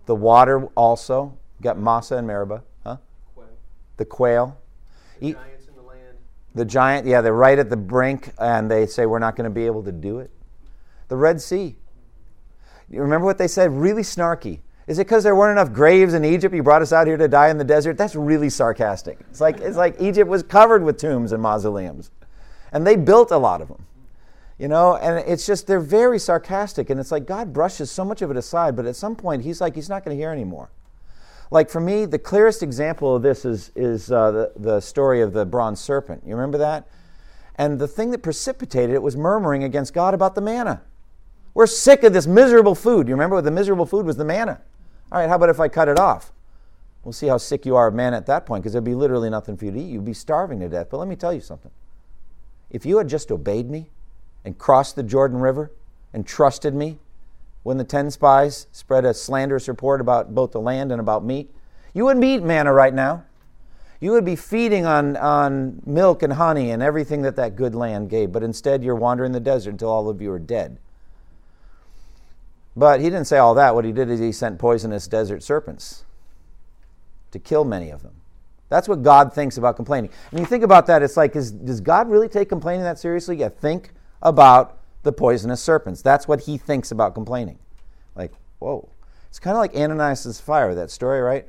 [0.05, 1.39] The water also.
[1.63, 2.99] got Massah and Meribah, huh?
[3.35, 3.49] Quail.
[3.97, 4.59] The quail.
[5.21, 6.19] The giants in the land.
[6.55, 9.55] The giant, yeah, they're right at the brink, and they say we're not going to
[9.55, 10.31] be able to do it.
[11.09, 11.77] The Red Sea.
[12.91, 13.73] You remember what they said?
[13.73, 14.61] Really snarky.
[14.87, 16.55] Is it because there weren't enough graves in Egypt?
[16.55, 17.97] You brought us out here to die in the desert?
[17.97, 19.19] That's really sarcastic.
[19.31, 22.11] It's like, it's like Egypt was covered with tombs and mausoleums.
[22.71, 23.87] And they built a lot of them.
[24.59, 26.91] You know, and it's just, they're very sarcastic.
[26.91, 29.61] And it's like God brushes so much of it aside, but at some point, He's
[29.61, 30.71] like, He's not going to hear anymore.
[31.51, 35.33] Like for me, the clearest example of this is, is uh, the, the story of
[35.33, 36.23] the bronze serpent.
[36.27, 36.87] You remember that?
[37.57, 40.83] And the thing that precipitated it was murmuring against God about the manna.
[41.55, 43.09] We're sick of this miserable food.
[43.09, 44.61] You remember what the miserable food was the manna.
[45.13, 46.33] All right, how about if I cut it off?
[47.05, 49.31] We'll see how sick you are of manna at that point because there'd be literally
[49.31, 49.91] nothing for you to eat.
[49.91, 50.89] You'd be starving to death.
[50.91, 51.71] But let me tell you something.
[52.71, 53.91] If you had just obeyed me
[54.45, 55.71] and crossed the Jordan River
[56.13, 56.99] and trusted me
[57.63, 61.55] when the 10 spies spread a slanderous report about both the land and about meat,
[61.93, 63.25] you wouldn't be eating manna right now.
[64.01, 68.11] You would be feeding on, on milk and honey and everything that that good land
[68.11, 70.79] gave, but instead you're wandering the desert until all of you are dead.
[72.77, 73.75] But he didn't say all that.
[73.75, 76.05] What he did is he sent poisonous desert serpents
[77.31, 78.15] to kill many of them.
[78.69, 80.11] That's what God thinks about complaining.
[80.31, 83.37] And you think about that, it's like, is, does God really take complaining that seriously?
[83.37, 86.03] Yeah, think about the poisonous serpents.
[86.03, 87.59] That's what he thinks about complaining.
[88.17, 88.89] Like, whoa.
[89.29, 91.47] It's kind of like Ananias Sapphira, that story, right?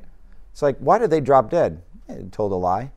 [0.51, 1.81] It's like, why did they drop dead?
[2.07, 2.91] They told a lie.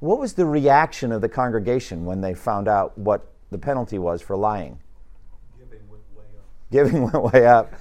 [0.00, 4.22] What was the reaction of the congregation when they found out what the penalty was
[4.22, 4.78] for lying?
[6.72, 7.72] Giving went way up.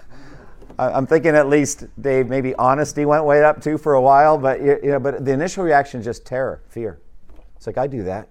[0.79, 4.61] I'm thinking at least, Dave, maybe honesty went way up too for a while, but
[4.61, 6.99] you know, but the initial reaction is just terror, fear.
[7.55, 8.29] It's like I do that.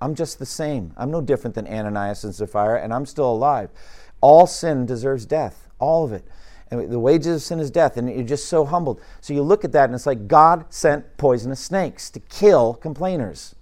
[0.00, 0.94] I'm just the same.
[0.96, 3.68] I'm no different than Ananias and Sapphira, and I'm still alive.
[4.22, 6.24] All sin deserves death, all of it.
[6.70, 9.00] And the wages of sin is death, and you're just so humbled.
[9.20, 13.54] So you look at that, and it's like God sent poisonous snakes to kill complainers.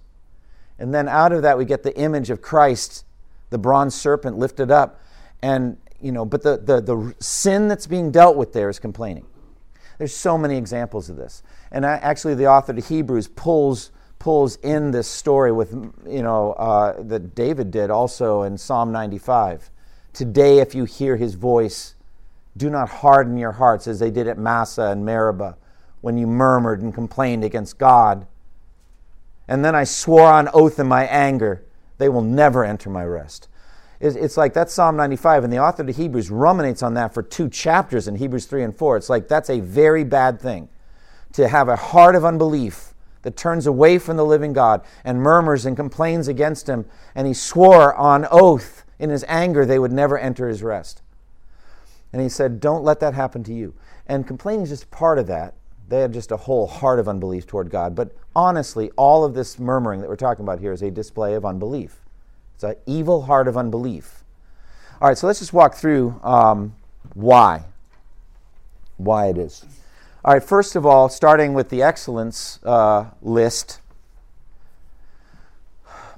[0.77, 3.03] And then out of that, we get the image of Christ,
[3.49, 5.01] the bronze serpent lifted up,
[5.41, 9.25] and you know, but the, the, the sin that's being dealt with there is complaining.
[9.97, 11.43] There's so many examples of this.
[11.71, 15.73] And I, actually, the author of Hebrews pulls, pulls in this story with,
[16.07, 19.69] you know, uh, that David did also in Psalm 95.
[20.13, 21.95] Today, if you hear his voice,
[22.55, 25.57] do not harden your hearts as they did at Massah and Meribah
[26.01, 28.25] when you murmured and complained against God.
[29.49, 31.65] And then I swore on oath in my anger,
[31.97, 33.48] they will never enter my rest.
[34.01, 37.49] It's like that's Psalm 95, and the author of Hebrews ruminates on that for two
[37.49, 38.95] chapters in Hebrews 3 and 4.
[38.95, 40.69] It's like that's a very bad thing
[41.33, 45.65] to have a heart of unbelief that turns away from the living God and murmurs
[45.65, 46.85] and complains against him.
[47.13, 51.01] And he swore on oath in his anger they would never enter his rest.
[52.13, 53.73] And he said, Don't let that happen to you.
[54.07, 55.53] And complaining is just part of that.
[55.89, 57.95] They had just a whole heart of unbelief toward God.
[57.95, 61.45] But honestly, all of this murmuring that we're talking about here is a display of
[61.45, 62.01] unbelief.
[62.59, 64.25] It's an evil heart of unbelief.
[64.99, 66.75] All right, so let's just walk through um,
[67.13, 67.63] why.
[68.97, 69.63] Why it is.
[70.25, 73.79] All right, first of all, starting with the excellence uh, list,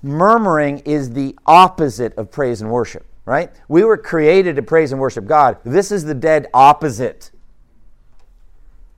[0.01, 3.51] murmuring is the opposite of praise and worship, right?
[3.67, 5.57] We were created to praise and worship God.
[5.63, 7.29] This is the dead opposite.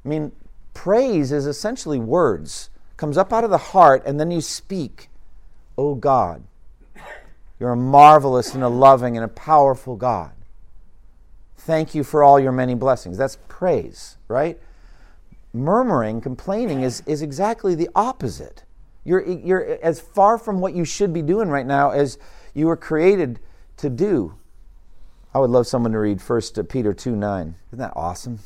[0.06, 0.32] I mean,
[0.74, 5.10] praise is essentially words, comes up out of the heart, and then you speak,
[5.78, 6.46] Oh God.
[7.64, 10.34] You're a marvelous and a loving and a powerful God.
[11.56, 13.18] Thank you for all your many blessings.
[13.18, 14.60] That's praise, right?
[15.54, 18.64] murmuring, complaining is, is exactly the opposite.
[19.06, 22.18] You're, you're as far from what you should be doing right now as
[22.54, 23.40] you were created
[23.78, 24.36] to do.
[25.34, 27.56] I would love someone to read 1 Peter 2 9.
[27.70, 28.40] Isn't that awesome?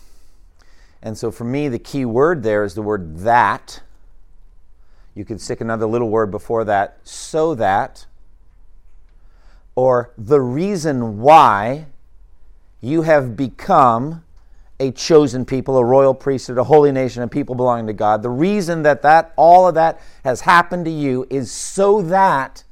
[1.02, 3.82] And so for me, the key word there is the word that.
[5.14, 8.06] You could stick another little word before that, so that,
[9.78, 11.86] or the reason why
[12.82, 14.24] you have become
[14.80, 18.24] a chosen people, a royal priesthood, a holy nation, a people belonging to God.
[18.24, 22.64] The reason that, that all of that has happened to you is so that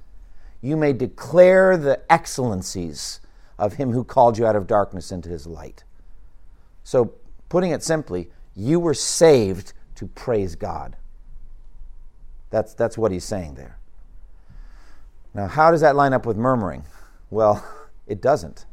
[0.63, 3.20] you may declare the excellencies
[3.60, 5.84] of him who called you out of darkness into his light.
[6.84, 7.13] So,
[7.50, 10.96] putting it simply, you were saved to praise God.
[12.50, 13.78] That's, that's what he's saying there.
[15.36, 16.86] Now, how does that line up with murmuring?
[17.30, 17.63] Well,
[18.08, 18.65] it doesn't.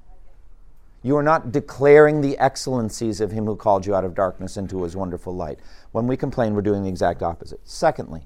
[1.02, 4.84] You are not declaring the excellencies of him who called you out of darkness into
[4.84, 5.58] his wonderful light.
[5.90, 7.60] When we complain, we're doing the exact opposite.
[7.64, 8.22] Secondly,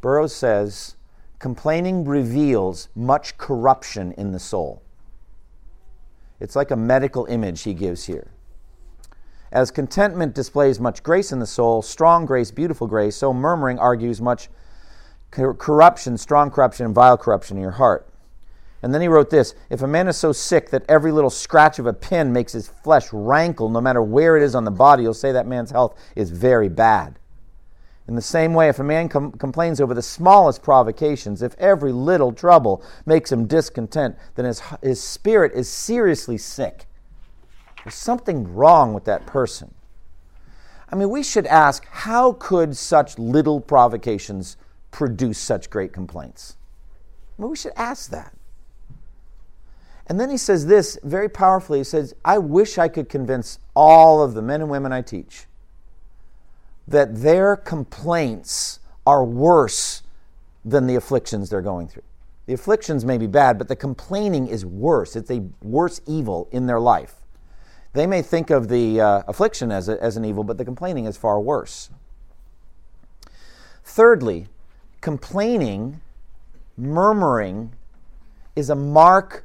[0.00, 0.96] Burroughs says
[1.38, 4.82] complaining reveals much corruption in the soul.
[6.40, 8.32] It's like a medical image he gives here.
[9.52, 14.20] As contentment displays much grace in the soul, strong grace, beautiful grace, so murmuring argues
[14.20, 14.48] much
[15.36, 18.08] corruption, strong corruption, and vile corruption in your heart.
[18.82, 21.78] And then he wrote this If a man is so sick that every little scratch
[21.78, 25.02] of a pin makes his flesh rankle, no matter where it is on the body,
[25.02, 27.18] you'll say that man's health is very bad.
[28.08, 31.92] In the same way, if a man com- complains over the smallest provocations, if every
[31.92, 36.86] little trouble makes him discontent, then his, his spirit is seriously sick.
[37.82, 39.74] There's something wrong with that person.
[40.88, 44.56] I mean, we should ask how could such little provocations
[44.90, 46.56] produce such great complaints?
[47.38, 48.34] Mean, we should ask that.
[50.06, 51.78] And then he says this very powerfully.
[51.78, 55.46] He says, I wish I could convince all of the men and women I teach
[56.88, 60.02] that their complaints are worse
[60.64, 62.04] than the afflictions they're going through.
[62.46, 65.16] The afflictions may be bad, but the complaining is worse.
[65.16, 67.16] It's a worse evil in their life.
[67.92, 71.06] They may think of the uh, affliction as, a, as an evil, but the complaining
[71.06, 71.90] is far worse.
[73.82, 74.46] Thirdly,
[75.06, 76.00] complaining,
[76.76, 77.72] murmuring,
[78.56, 79.44] is a mark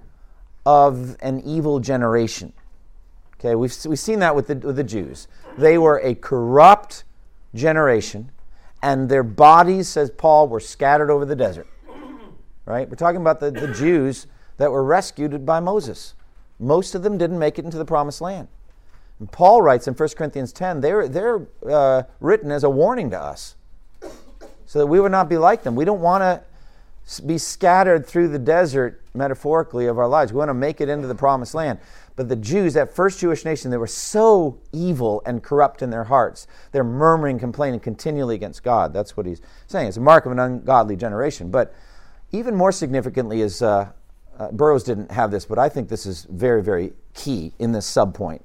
[0.65, 2.51] of an evil generation.
[3.35, 5.27] Okay, we've, we've seen that with the, with the Jews.
[5.59, 7.03] They were a corrupt
[7.53, 8.31] generation,
[8.81, 11.67] and their bodies, says Paul, were scattered over the desert.
[12.65, 12.89] Right?
[12.89, 14.25] We're talking about the, the Jews
[14.57, 16.15] that were rescued by Moses.
[16.57, 18.47] Most of them didn't make it into the promised land.
[19.19, 23.21] And Paul writes in 1 Corinthians 10, they're, they're uh, written as a warning to
[23.21, 23.57] us
[24.71, 25.75] so that we would not be like them.
[25.75, 30.31] We don't want to be scattered through the desert, metaphorically, of our lives.
[30.31, 31.77] We want to make it into the promised land.
[32.15, 36.05] But the Jews, that first Jewish nation, they were so evil and corrupt in their
[36.05, 36.47] hearts.
[36.71, 38.93] They're murmuring, complaining continually against God.
[38.93, 39.89] That's what he's saying.
[39.89, 41.51] It's a mark of an ungodly generation.
[41.51, 41.75] But
[42.31, 43.91] even more significantly is uh,
[44.39, 47.93] uh, Burroughs didn't have this, but I think this is very, very key in this
[47.93, 48.39] subpoint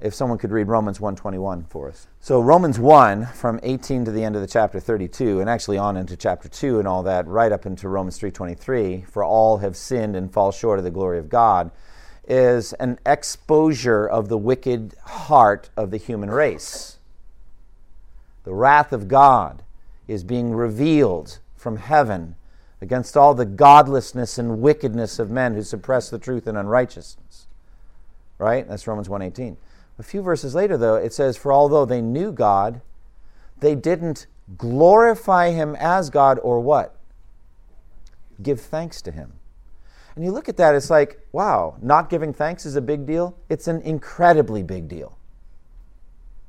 [0.00, 2.06] if someone could read Romans 1:21 for us.
[2.20, 5.96] So Romans 1 from 18 to the end of the chapter 32 and actually on
[5.96, 10.14] into chapter 2 and all that right up into Romans 3:23 for all have sinned
[10.14, 11.70] and fall short of the glory of God
[12.28, 16.98] is an exposure of the wicked heart of the human race.
[18.44, 19.62] The wrath of God
[20.06, 22.36] is being revealed from heaven
[22.80, 27.46] against all the godlessness and wickedness of men who suppress the truth in unrighteousness.
[28.38, 28.68] Right?
[28.68, 29.56] That's Romans 1:18.
[29.98, 32.80] A few verses later, though, it says, For although they knew God,
[33.58, 36.96] they didn't glorify him as God or what?
[38.42, 39.32] Give thanks to him.
[40.14, 43.36] And you look at that, it's like, wow, not giving thanks is a big deal.
[43.48, 45.16] It's an incredibly big deal.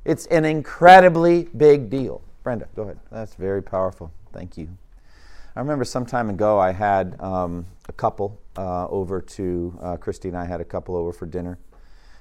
[0.04, 2.22] It's an incredibly big deal.
[2.42, 2.98] Brenda, go ahead.
[3.12, 4.10] That's very powerful.
[4.32, 4.68] Thank you.
[5.54, 10.28] I remember some time ago I had um, a couple uh, over to, uh, Christy
[10.28, 11.58] and I had a couple over for dinner.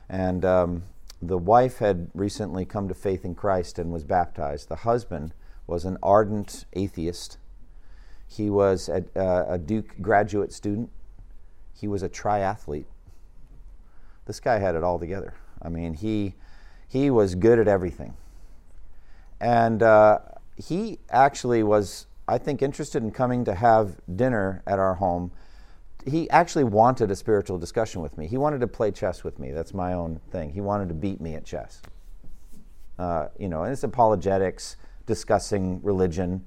[0.09, 0.83] And um,
[1.21, 4.69] the wife had recently come to faith in Christ and was baptized.
[4.69, 5.33] The husband
[5.67, 7.37] was an ardent atheist.
[8.27, 10.89] He was a, a, Duke graduate student.
[11.73, 12.85] He was a triathlete.
[14.25, 15.33] This guy had it all together.
[15.61, 16.35] I mean, he,
[16.87, 18.13] he was good at everything.
[19.41, 20.19] And uh,
[20.55, 25.31] he actually was, I think, interested in coming to have dinner at our home.
[26.05, 28.27] He actually wanted a spiritual discussion with me.
[28.27, 29.51] He wanted to play chess with me.
[29.51, 30.51] That's my own thing.
[30.51, 31.81] He wanted to beat me at chess.
[32.97, 36.43] Uh, you know, and it's apologetics, discussing religion.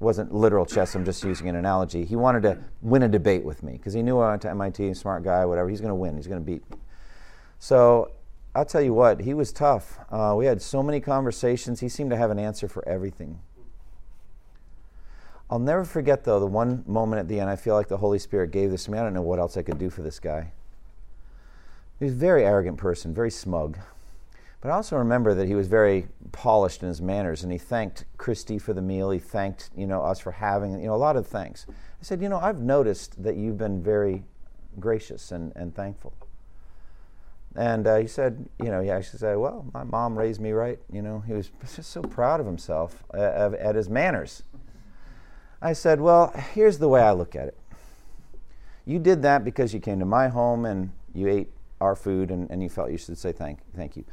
[0.00, 2.04] It wasn't literal chess, I'm just using an analogy.
[2.04, 4.94] He wanted to win a debate with me because he knew I went to MIT,
[4.94, 5.68] smart guy, whatever.
[5.68, 6.78] He's going to win, he's going to beat me.
[7.58, 8.12] So
[8.54, 9.98] I'll tell you what, he was tough.
[10.10, 11.80] Uh, we had so many conversations.
[11.80, 13.38] He seemed to have an answer for everything.
[15.50, 18.20] I'll never forget, though, the one moment at the end, I feel like the Holy
[18.20, 18.98] Spirit gave this to me.
[18.98, 20.52] I don't know what else I could do for this guy.
[21.98, 23.76] He was a very arrogant person, very smug.
[24.60, 28.04] But I also remember that he was very polished in his manners, and he thanked
[28.16, 29.10] Christy for the meal.
[29.10, 31.66] He thanked you know us for having you know a lot of thanks.
[31.68, 34.22] I said, you know, I've noticed that you've been very
[34.78, 36.14] gracious and, and thankful.
[37.56, 40.78] And uh, he said, you know, he actually said, well, my mom raised me right.
[40.92, 44.44] You know, he was just so proud of himself uh, at his manners.
[45.62, 47.58] I said, well, here's the way I look at it.
[48.86, 51.48] You did that because you came to my home and you ate
[51.80, 54.04] our food and, and you felt you should say thank, thank you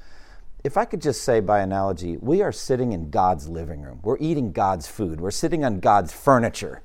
[0.63, 3.99] if I could just say by analogy, we are sitting in God's living room.
[4.03, 5.21] We're eating God's food.
[5.21, 6.81] We're sitting on God's furniture.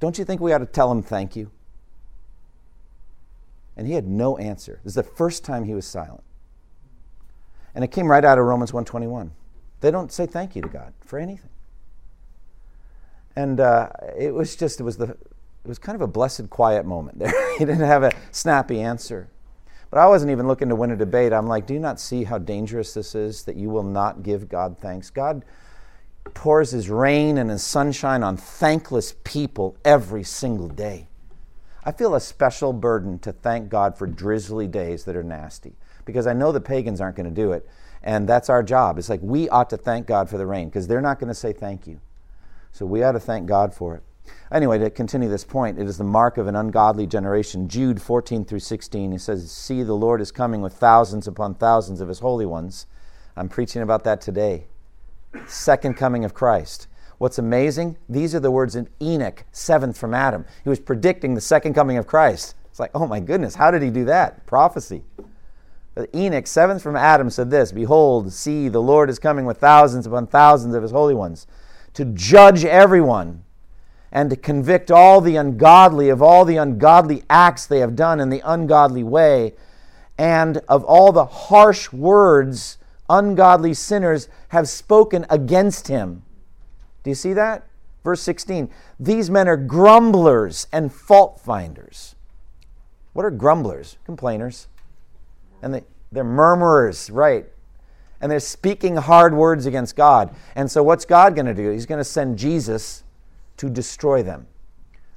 [0.00, 1.50] Don't you think we ought to tell him thank you?
[3.76, 4.80] And he had no answer.
[4.84, 6.22] This is the first time he was silent.
[7.74, 9.32] And it came right out of Romans 121.
[9.80, 11.48] They don't say thank you to God for anything.
[13.36, 16.84] And uh, it was just, it was, the, it was kind of a blessed quiet
[16.84, 17.32] moment there.
[17.58, 19.28] he didn't have a snappy answer.
[19.90, 21.32] But I wasn't even looking to win a debate.
[21.32, 24.48] I'm like, do you not see how dangerous this is that you will not give
[24.48, 25.10] God thanks?
[25.10, 25.44] God
[26.34, 31.08] pours his rain and his sunshine on thankless people every single day.
[31.84, 36.26] I feel a special burden to thank God for drizzly days that are nasty because
[36.26, 37.68] I know the pagans aren't going to do it.
[38.02, 38.98] And that's our job.
[38.98, 41.34] It's like we ought to thank God for the rain because they're not going to
[41.34, 42.00] say thank you.
[42.72, 44.02] So we ought to thank God for it.
[44.50, 47.68] Anyway, to continue this point, it is the mark of an ungodly generation.
[47.68, 52.00] Jude 14 through 16, he says, See, the Lord is coming with thousands upon thousands
[52.00, 52.86] of his holy ones.
[53.36, 54.66] I'm preaching about that today.
[55.46, 56.86] Second coming of Christ.
[57.18, 60.44] What's amazing, these are the words in Enoch, seventh from Adam.
[60.64, 62.54] He was predicting the second coming of Christ.
[62.68, 64.44] It's like, oh my goodness, how did he do that?
[64.46, 65.04] Prophecy.
[65.94, 70.06] But Enoch, seventh from Adam, said this Behold, see, the Lord is coming with thousands
[70.06, 71.46] upon thousands of his holy ones
[71.94, 73.44] to judge everyone
[74.10, 78.28] and to convict all the ungodly of all the ungodly acts they have done in
[78.28, 79.54] the ungodly way,
[80.18, 82.78] and of all the harsh words
[83.08, 86.22] ungodly sinners have spoken against him.
[87.02, 87.66] Do you see that?
[88.04, 92.14] Verse 16 These men are grumblers and fault finders.
[93.12, 93.98] What are grumblers?
[94.04, 94.68] Complainers.
[95.62, 97.46] And they, they're murmurers, right?
[98.22, 100.34] And they're speaking hard words against God.
[100.56, 101.70] And so, what's God going to do?
[101.70, 103.04] He's going to send Jesus
[103.58, 104.46] to destroy them.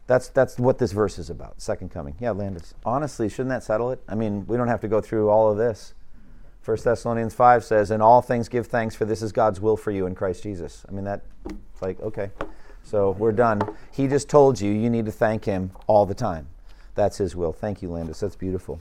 [0.08, 2.16] That's, that's what this verse is about, second coming.
[2.20, 2.74] Yeah, Landis.
[2.86, 4.02] Honestly, shouldn't that settle it?
[4.08, 5.94] I mean, we don't have to go through all of this.
[6.64, 9.92] 1 Thessalonians 5 says, In all things give thanks, for this is God's will for
[9.92, 10.86] you in Christ Jesus.
[10.90, 12.30] I mean, that, it's like, okay,
[12.84, 13.62] so we're done.
[13.92, 16.48] He just told you you need to thank Him all the time.
[16.94, 17.54] That's His will.
[17.54, 18.20] Thank you, Landis.
[18.20, 18.80] That's beautiful.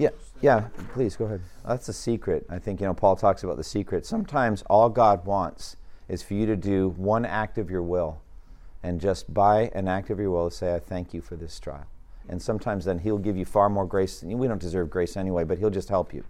[0.00, 0.08] Yeah,
[0.40, 1.42] yeah, please go ahead.
[1.66, 2.46] That's a secret.
[2.48, 4.06] I think, you know, Paul talks about the secret.
[4.06, 5.76] Sometimes all God wants
[6.08, 8.22] is for you to do one act of your will
[8.82, 11.84] and just by an act of your will say, I thank you for this trial.
[12.30, 14.22] And sometimes then He'll give you far more grace.
[14.22, 16.24] We don't deserve grace anyway, but He'll just help you.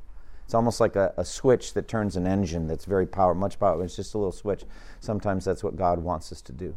[0.44, 3.85] It's almost like a, a switch that turns an engine that's very power, much power.
[3.85, 4.64] It's just a little switch.
[4.98, 6.74] Sometimes that's what God wants us to do.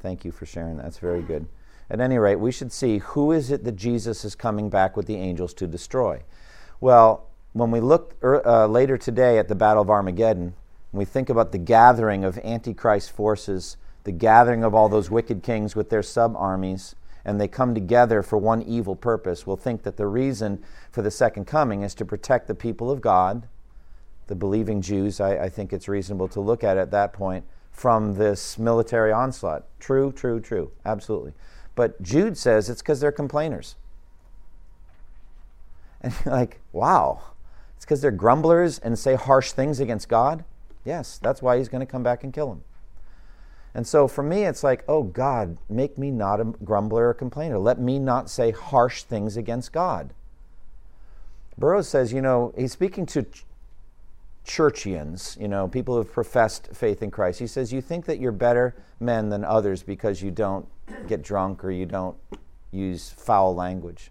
[0.00, 0.78] Thank you for sharing.
[0.78, 1.46] That's very good.
[1.90, 5.06] At any rate, we should see who is it that Jesus is coming back with
[5.06, 6.22] the angels to destroy.
[6.80, 10.54] Well, when we look uh, later today at the Battle of Armageddon,
[10.90, 15.42] when we think about the gathering of Antichrist forces, the gathering of all those wicked
[15.42, 16.94] kings with their sub armies,
[17.24, 21.10] and they come together for one evil purpose, we'll think that the reason for the
[21.10, 23.48] second coming is to protect the people of God,
[24.26, 25.20] the believing Jews.
[25.20, 29.64] I, I think it's reasonable to look at at that point from this military onslaught.
[29.80, 30.70] True, true, true.
[30.84, 31.32] Absolutely.
[31.74, 33.76] But Jude says it's because they're complainers.
[36.00, 37.22] And you're like, wow,
[37.76, 40.44] it's because they're grumblers and say harsh things against God?
[40.84, 42.62] Yes, that's why he's going to come back and kill them.
[43.74, 47.58] And so for me, it's like, oh, God, make me not a grumbler or complainer.
[47.58, 50.14] Let me not say harsh things against God.
[51.58, 53.26] Burroughs says, you know, he's speaking to
[54.46, 57.38] churchians, you know, people who have professed faith in Christ.
[57.38, 60.66] He says, you think that you're better men than others because you don't
[61.08, 62.16] get drunk or you don't
[62.70, 64.10] use foul language.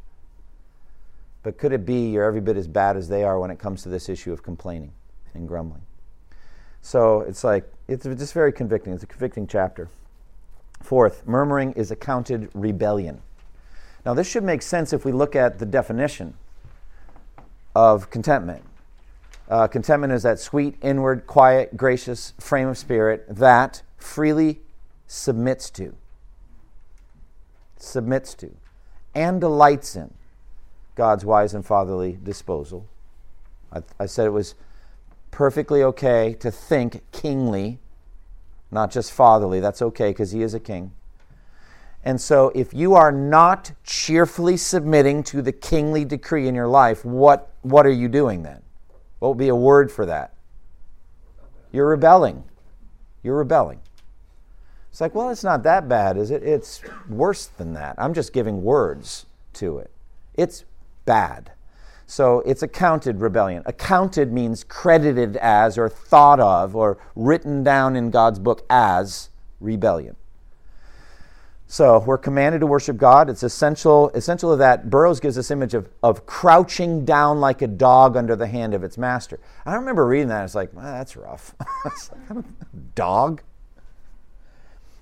[1.44, 3.84] But could it be you're every bit as bad as they are when it comes
[3.84, 4.94] to this issue of complaining
[5.34, 5.82] and grumbling?
[6.82, 8.94] So it's like, it's just very convicting.
[8.94, 9.90] It's a convicting chapter.
[10.82, 13.22] Fourth, murmuring is accounted rebellion.
[14.06, 16.34] Now, this should make sense if we look at the definition
[17.76, 18.64] of contentment.
[19.50, 24.62] Uh, contentment is that sweet, inward, quiet, gracious frame of spirit that freely
[25.06, 25.96] submits to,
[27.78, 28.52] submits to,
[29.14, 30.14] and delights in
[30.96, 32.88] God's wise and fatherly disposal.
[33.72, 34.56] I, I said it was
[35.30, 37.80] perfectly okay to think kingly,
[38.72, 39.60] not just fatherly.
[39.60, 40.94] That's okay because he is a king.
[42.06, 47.06] And so, if you are not cheerfully submitting to the kingly decree in your life,
[47.06, 48.63] what, what are you doing then?
[49.24, 50.34] What would be a word for that?
[51.72, 52.44] You're rebelling.
[53.24, 53.80] You're rebelling.
[54.92, 56.44] It's like, well, it's not that bad, is it?
[56.44, 57.96] It's worse than that.
[57.98, 59.92] I'm just giving words to it.
[60.34, 60.66] It's
[61.06, 61.54] bad.
[62.06, 63.64] So it's accounted rebellion.
[63.66, 69.30] Accounted means credited as, or thought of, or written down in God's book as
[69.62, 70.18] rebellion.
[71.74, 73.32] So we're commanded to worship God.
[73.32, 74.92] It's essential, essential to that.
[74.92, 78.84] Burroughs gives this image of, of crouching down like a dog under the hand of
[78.84, 79.40] its master.
[79.66, 80.44] I remember reading that.
[80.44, 81.56] It's like, that's rough.
[82.30, 82.46] like,
[82.94, 83.42] dog?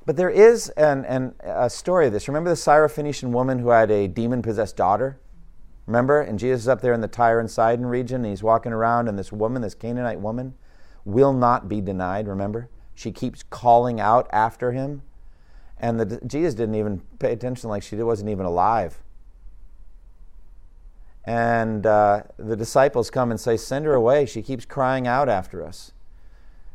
[0.06, 2.30] But there is an, an, a story of this.
[2.30, 5.20] Remember the Syrophoenician woman who had a demon possessed daughter?
[5.88, 6.22] Remember?
[6.22, 9.10] And Jesus is up there in the Tyre and Sidon region, and he's walking around,
[9.10, 10.54] and this woman, this Canaanite woman,
[11.04, 12.70] will not be denied, remember?
[12.96, 15.02] She keeps calling out after him.
[15.82, 19.00] And the, Jesus didn't even pay attention, like she wasn't even alive.
[21.26, 24.28] And uh, the disciples come and say, Send her away.
[24.28, 25.92] She keeps crying out after us.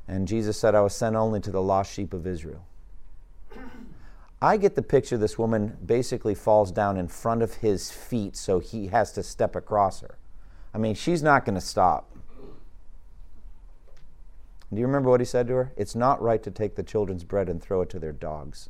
[0.09, 2.67] And Jesus said, I was sent only to the lost sheep of Israel.
[4.43, 8.59] I get the picture this woman basically falls down in front of his feet so
[8.59, 10.19] he has to step across her.
[10.75, 12.11] I mean, she's not going to stop.
[14.73, 15.73] Do you remember what he said to her?
[15.77, 18.69] It's not right to take the children's bread and throw it to their dogs.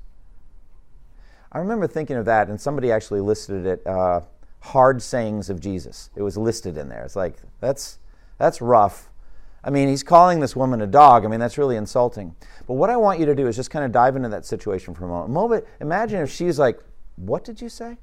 [1.52, 4.20] I remember thinking of that, and somebody actually listed it uh,
[4.60, 6.10] hard sayings of Jesus.
[6.16, 7.04] It was listed in there.
[7.04, 7.98] It's like, that's,
[8.38, 9.08] that's rough.
[9.62, 11.24] I mean, he's calling this woman a dog.
[11.24, 12.36] I mean, that's really insulting.
[12.66, 14.94] But what I want you to do is just kind of dive into that situation
[14.94, 15.32] for a moment.
[15.32, 16.80] Moment imagine if she's like,
[17.16, 17.98] What did you say?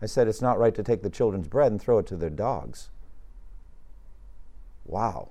[0.00, 2.30] I said, It's not right to take the children's bread and throw it to their
[2.30, 2.88] dogs.
[4.86, 5.28] Wow.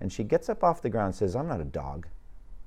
[0.00, 2.06] And she gets up off the ground and says, I'm not a dog,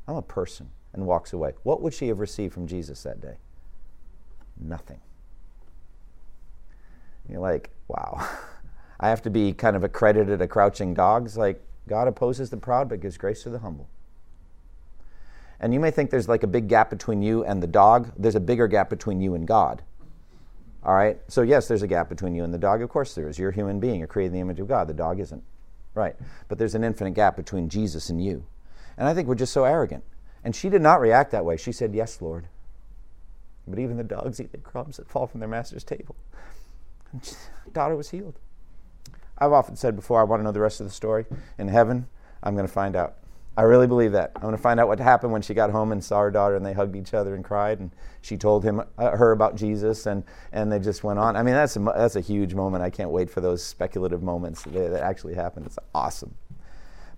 [0.08, 1.54] I'm a person, and walks away.
[1.64, 3.38] What would she have received from Jesus that day?
[4.60, 5.00] Nothing.
[7.30, 8.28] You're like, wow.
[9.00, 11.26] I have to be kind of accredited a crouching dog.
[11.26, 13.90] It's like, God opposes the proud but gives grace to the humble.
[15.60, 18.12] And you may think there's like a big gap between you and the dog.
[18.18, 19.82] There's a bigger gap between you and God.
[20.84, 21.18] All right?
[21.28, 22.82] So, yes, there's a gap between you and the dog.
[22.82, 23.40] Of course, there is.
[23.40, 24.00] You're a human being.
[24.00, 24.88] You're created in the image of God.
[24.88, 25.44] The dog isn't.
[25.96, 26.16] Right?
[26.50, 28.46] But there's an infinite gap between Jesus and you.
[28.98, 30.04] And I think we're just so arrogant.
[30.44, 31.56] And she did not react that way.
[31.56, 32.48] She said, Yes, Lord.
[33.68, 36.16] But even the dogs eat the crumbs that fall from their master's table.
[37.12, 37.38] And
[37.72, 38.40] daughter was healed.
[39.38, 41.26] I've often said before, I want to know the rest of the story.
[41.58, 42.08] In heaven,
[42.42, 43.16] I'm going to find out.
[43.56, 44.32] I really believe that.
[44.36, 46.56] I'm going to find out what happened when she got home and saw her daughter
[46.56, 47.92] and they hugged each other and cried and
[48.22, 51.36] she told him uh, her about Jesus and, and they just went on.
[51.36, 52.84] I mean, that's a, that's a huge moment.
[52.84, 55.64] I can't wait for those speculative moments that, that actually happen.
[55.66, 56.34] It's awesome.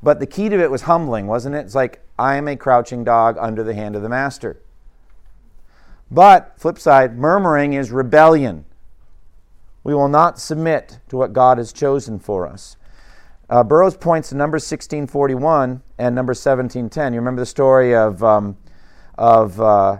[0.03, 1.59] But the key to it was humbling, wasn't it?
[1.59, 4.61] It's like, I am a crouching dog under the hand of the master.
[6.15, 8.63] But, flip side, murmuring is rebellion.
[9.83, 12.77] We will not submit to what God has chosen for us.
[13.49, 17.11] Uh, Burroughs points to Numbers 1641 and Numbers 1710.
[17.11, 18.55] You remember the story of, um,
[19.17, 19.97] of uh,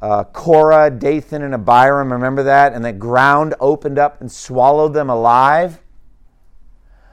[0.00, 2.10] uh, Korah, Dathan, and Abiram.
[2.10, 2.72] Remember that?
[2.72, 5.82] And the ground opened up and swallowed them alive.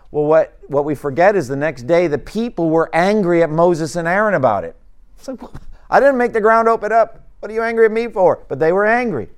[0.09, 3.97] Well, what, what we forget is the next day the people were angry at Moses
[3.97, 4.77] and Aaron about it.
[5.27, 5.41] Like,
[5.89, 7.27] I didn't make the ground open up.
[7.41, 8.43] What are you angry at me for?
[8.47, 9.29] But they were angry.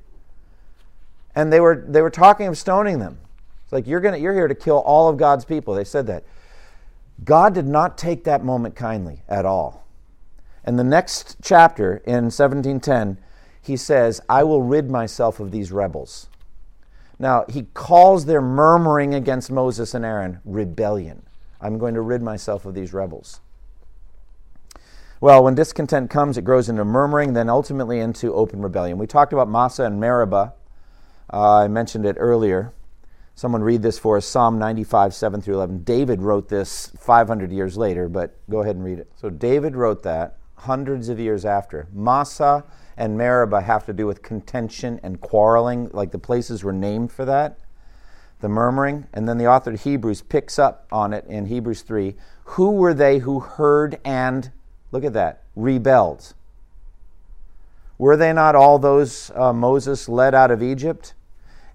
[1.36, 3.18] And they were, they were talking of stoning them.
[3.64, 5.74] It's like, you're, gonna, you're here to kill all of God's people.
[5.74, 6.26] They said that.
[7.24, 9.88] God did not take that moment kindly at all.
[10.66, 13.18] And the next chapter in 1710,
[13.62, 16.28] he says, I will rid myself of these rebels.
[17.18, 21.24] Now, he calls their murmuring against Moses and Aaron rebellion.
[21.62, 23.39] I'm going to rid myself of these rebels.
[25.24, 28.97] Well, when discontent comes, it grows into murmuring, then ultimately into open rebellion.
[28.97, 30.53] We talked about Massah and Meribah.
[31.32, 32.74] Uh, I mentioned it earlier.
[33.34, 35.84] Someone read this for us Psalm 95, 7 through 11.
[35.86, 39.13] David wrote this 500 years later, but go ahead and read it.
[39.15, 41.88] So David wrote that hundreds of years after.
[41.93, 42.65] Massah
[42.97, 47.24] and Meribah have to do with contention and quarreling, like the places were named for
[47.24, 47.59] that.
[48.41, 52.13] the murmuring, and then the author of Hebrews picks up on it in Hebrews 3.
[52.43, 54.51] Who were they who heard and,
[54.94, 56.34] look at that, rebelled?
[57.98, 61.14] Were they not all those uh, Moses led out of Egypt?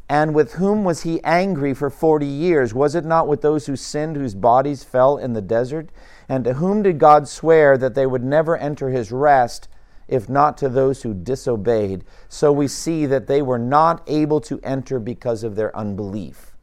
[0.09, 2.73] And with whom was he angry for 40 years?
[2.73, 5.91] Was it not with those who sinned, whose bodies fell in the desert?
[6.29, 9.69] And to whom did God swear that they would never enter his rest,
[10.07, 12.05] if not to those who disobeyed?
[12.29, 16.55] So we see that they were not able to enter because of their unbelief.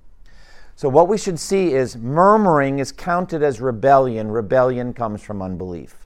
[0.77, 4.29] So, what we should see is murmuring is counted as rebellion.
[4.29, 6.04] Rebellion comes from unbelief.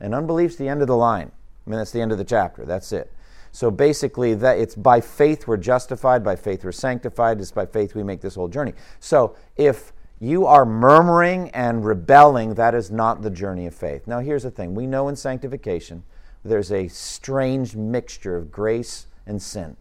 [0.00, 1.32] And unbelief's the end of the line.
[1.66, 2.64] I mean, that's the end of the chapter.
[2.64, 3.12] That's it.
[3.52, 7.94] So basically, that it's by faith we're justified, by faith we're sanctified, it's by faith
[7.94, 8.74] we make this whole journey.
[9.00, 14.06] So if you are murmuring and rebelling, that is not the journey of faith.
[14.06, 16.04] Now, here's the thing we know in sanctification
[16.44, 19.76] there's a strange mixture of grace and sin.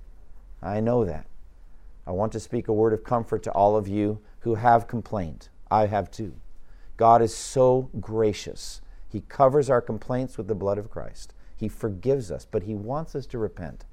[0.62, 1.28] I know that.
[2.06, 5.50] I want to speak a word of comfort to all of you who have complained.
[5.70, 6.34] I have too.
[6.96, 8.82] God is so gracious.
[9.10, 11.34] He covers our complaints with the blood of Christ.
[11.56, 13.86] He forgives us, but He wants us to repent.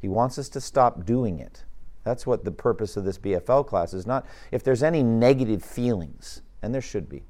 [0.00, 1.64] He wants us to stop doing it.
[2.04, 4.24] That's what the purpose of this BFL class is not.
[4.52, 7.24] If there's any negative feelings, and there should be,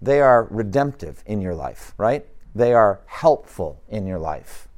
[0.00, 2.26] they are redemptive in your life, right?
[2.54, 4.68] They are helpful in your life.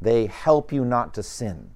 [0.00, 1.70] They help you not to sin.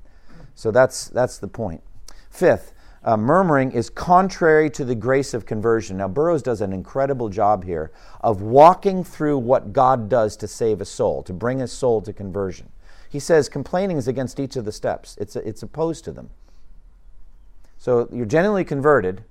[0.54, 1.82] So that's, that's the point.
[2.30, 2.72] Fifth,
[3.04, 5.98] uh, murmuring is contrary to the grace of conversion.
[5.98, 10.80] Now, Burroughs does an incredible job here of walking through what God does to save
[10.80, 12.70] a soul, to bring a soul to conversion.
[13.10, 16.30] He says complaining is against each of the steps, it's, it's opposed to them.
[17.78, 19.24] So you're genuinely converted.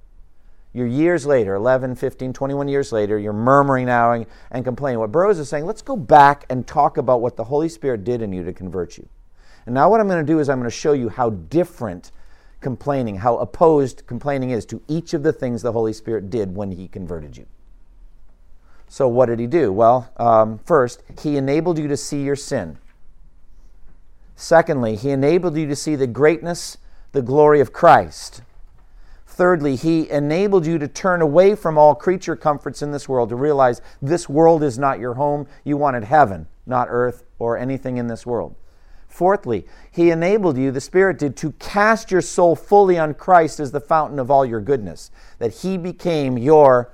[0.75, 4.99] You're years later, 11, 15, 21 years later, you're murmuring now and, and complaining.
[4.99, 8.23] What Burroughs is saying, let's go back and talk about what the Holy Spirit did
[8.23, 9.07] in you to convert you.
[9.65, 12.11] And now what I'm going to do is I'm going to show you how different
[12.63, 16.71] complaining, how opposed complaining is to each of the things the Holy Spirit did when
[16.71, 17.45] He converted you.
[18.87, 19.71] So, what did He do?
[19.71, 22.77] Well, um, first, He enabled you to see your sin.
[24.35, 26.77] Secondly, He enabled you to see the greatness,
[27.11, 28.41] the glory of Christ.
[29.27, 33.35] Thirdly, He enabled you to turn away from all creature comforts in this world, to
[33.35, 35.47] realize this world is not your home.
[35.63, 38.55] You wanted heaven, not earth or anything in this world.
[39.13, 43.71] Fourthly, he enabled you, the Spirit did, to cast your soul fully on Christ as
[43.71, 46.91] the fountain of all your goodness, that he became your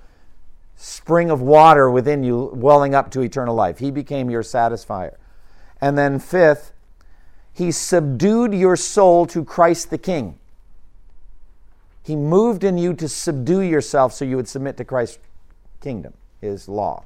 [0.75, 3.79] spring of water within you, welling up to eternal life.
[3.79, 5.15] He became your satisfier.
[5.79, 6.73] And then, fifth,
[7.53, 10.37] he subdued your soul to Christ the King.
[12.03, 15.19] He moved in you to subdue yourself so you would submit to Christ's
[15.79, 17.05] kingdom, his law.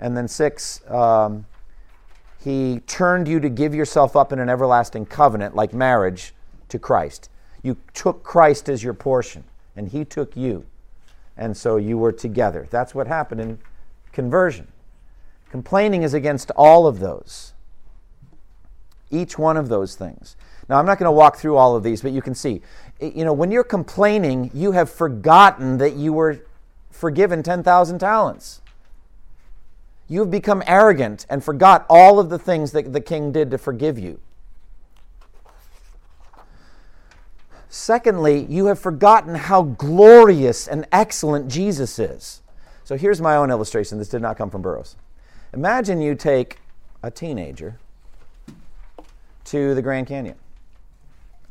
[0.00, 1.44] And then, six, um,
[2.46, 6.32] he turned you to give yourself up in an everlasting covenant, like marriage,
[6.68, 7.28] to Christ.
[7.60, 9.42] You took Christ as your portion,
[9.74, 10.64] and He took you.
[11.36, 12.68] And so you were together.
[12.70, 13.58] That's what happened in
[14.12, 14.68] conversion.
[15.50, 17.52] Complaining is against all of those,
[19.10, 20.36] each one of those things.
[20.68, 22.62] Now, I'm not going to walk through all of these, but you can see.
[23.00, 26.46] You know, when you're complaining, you have forgotten that you were
[26.92, 28.60] forgiven 10,000 talents.
[30.08, 33.98] You've become arrogant and forgot all of the things that the king did to forgive
[33.98, 34.20] you.
[37.68, 42.40] Secondly, you have forgotten how glorious and excellent Jesus is.
[42.84, 43.98] So here's my own illustration.
[43.98, 44.96] This did not come from Burroughs.
[45.52, 46.58] Imagine you take
[47.02, 47.78] a teenager
[49.46, 50.36] to the Grand Canyon.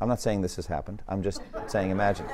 [0.00, 2.26] I'm not saying this has happened, I'm just saying imagine.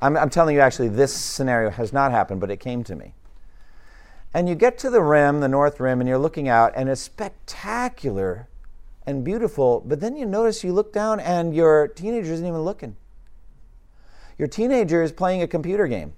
[0.00, 3.14] I'm, I'm telling you, actually, this scenario has not happened, but it came to me.
[4.34, 7.00] And you get to the rim, the north rim, and you're looking out, and it's
[7.00, 8.48] spectacular
[9.06, 9.82] and beautiful.
[9.86, 12.96] But then you notice you look down, and your teenager isn't even looking.
[14.38, 16.12] Your teenager is playing a computer game.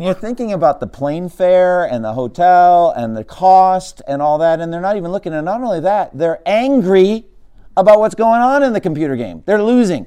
[0.00, 4.60] you're thinking about the plane fare and the hotel and the cost and all that,
[4.60, 5.32] and they're not even looking.
[5.32, 7.26] And not only that, they're angry
[7.76, 9.42] about what's going on in the computer game.
[9.46, 10.06] They're losing.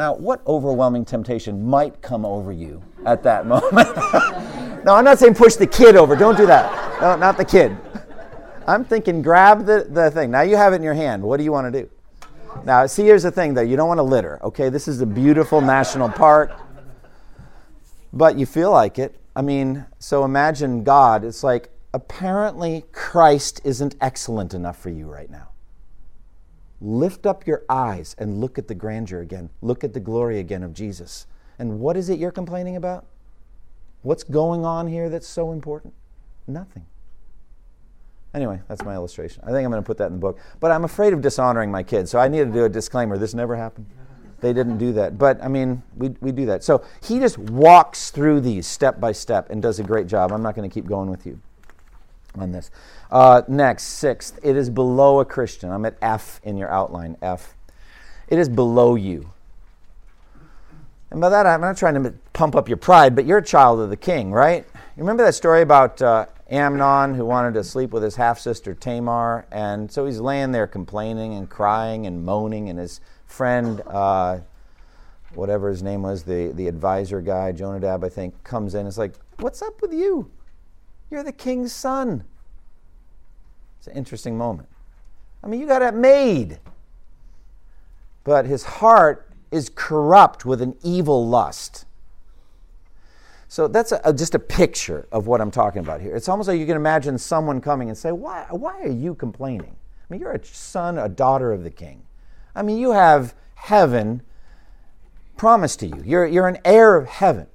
[0.00, 3.74] Now, what overwhelming temptation might come over you at that moment?
[4.86, 6.16] no, I'm not saying push the kid over.
[6.16, 7.02] Don't do that.
[7.02, 7.76] No, not the kid.
[8.66, 10.30] I'm thinking grab the, the thing.
[10.30, 11.22] Now you have it in your hand.
[11.22, 11.90] What do you want to do?
[12.64, 13.60] Now, see, here's the thing, though.
[13.60, 14.70] You don't want to litter, okay?
[14.70, 16.58] This is a beautiful national park,
[18.10, 19.20] but you feel like it.
[19.36, 21.24] I mean, so imagine God.
[21.24, 25.50] It's like, apparently, Christ isn't excellent enough for you right now.
[26.80, 29.50] Lift up your eyes and look at the grandeur again.
[29.60, 31.26] Look at the glory again of Jesus.
[31.58, 33.04] And what is it you're complaining about?
[34.02, 35.92] What's going on here that's so important?
[36.46, 36.86] Nothing.
[38.32, 39.42] Anyway, that's my illustration.
[39.44, 40.38] I think I'm going to put that in the book.
[40.58, 43.18] But I'm afraid of dishonoring my kids, so I need to do a disclaimer.
[43.18, 43.86] This never happened.
[44.40, 45.18] They didn't do that.
[45.18, 46.64] But I mean, we, we do that.
[46.64, 50.32] So he just walks through these step by step and does a great job.
[50.32, 51.38] I'm not going to keep going with you
[52.36, 52.70] on this.
[53.10, 55.70] Uh, next, sixth, it is below a Christian.
[55.70, 57.54] I'm at F in your outline, F.
[58.28, 59.32] It is below you.
[61.10, 63.80] And by that, I'm not trying to pump up your pride, but you're a child
[63.80, 64.64] of the king, right?
[64.74, 68.74] You remember that story about uh, Amnon who wanted to sleep with his half sister
[68.74, 69.46] Tamar?
[69.50, 74.38] And so he's laying there complaining and crying and moaning, and his friend, uh,
[75.34, 79.14] whatever his name was, the, the advisor guy, Jonadab, I think, comes in is like,
[79.38, 80.30] What's up with you?
[81.10, 82.24] You're the king's son.
[83.78, 84.68] It's an interesting moment.
[85.42, 86.58] I mean, you got it made.
[88.24, 91.86] But his heart is corrupt with an evil lust.
[93.48, 96.14] So that's a, a, just a picture of what I'm talking about here.
[96.14, 99.74] It's almost like you can imagine someone coming and say, why, why are you complaining?
[99.74, 102.02] I mean, you're a son, a daughter of the king.
[102.54, 104.22] I mean, you have heaven
[105.36, 106.02] promised to you.
[106.04, 107.46] You're, you're an heir of heaven.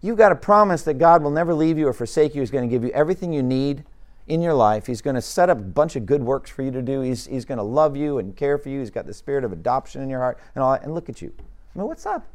[0.00, 2.40] You've got a promise that God will never leave you or forsake you.
[2.40, 3.84] He's going to give you everything you need
[4.26, 4.86] in your life.
[4.86, 7.00] He's going to set up a bunch of good works for you to do.
[7.00, 8.78] He's, he's going to love you and care for you.
[8.78, 10.84] He's got the spirit of adoption in your heart and all that.
[10.84, 11.32] And look at you.
[11.38, 12.26] I mean, what's up?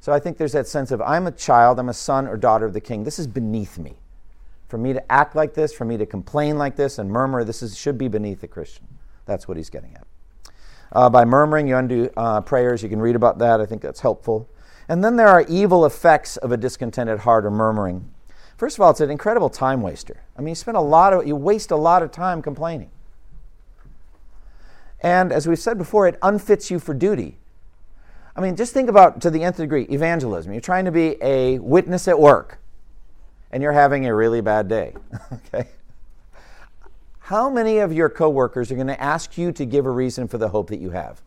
[0.00, 2.66] So I think there's that sense of I'm a child, I'm a son or daughter
[2.66, 3.04] of the king.
[3.04, 3.96] This is beneath me.
[4.68, 7.62] For me to act like this, for me to complain like this and murmur, this
[7.62, 8.86] is, should be beneath a Christian.
[9.26, 10.06] That's what he's getting at.
[10.92, 12.82] Uh, by murmuring, you undo uh, prayers.
[12.82, 13.60] You can read about that.
[13.60, 14.48] I think that's helpful.
[14.90, 18.10] And then there are evil effects of a discontented heart or murmuring.
[18.56, 20.24] First of all, it's an incredible time waster.
[20.36, 22.90] I mean, you spend a lot of you waste a lot of time complaining.
[24.98, 27.38] And as we've said before, it unfits you for duty.
[28.34, 30.50] I mean, just think about to the nth degree evangelism.
[30.50, 32.58] You're trying to be a witness at work,
[33.52, 34.94] and you're having a really bad day.
[35.32, 35.68] okay.
[37.20, 40.38] How many of your coworkers are going to ask you to give a reason for
[40.38, 41.22] the hope that you have?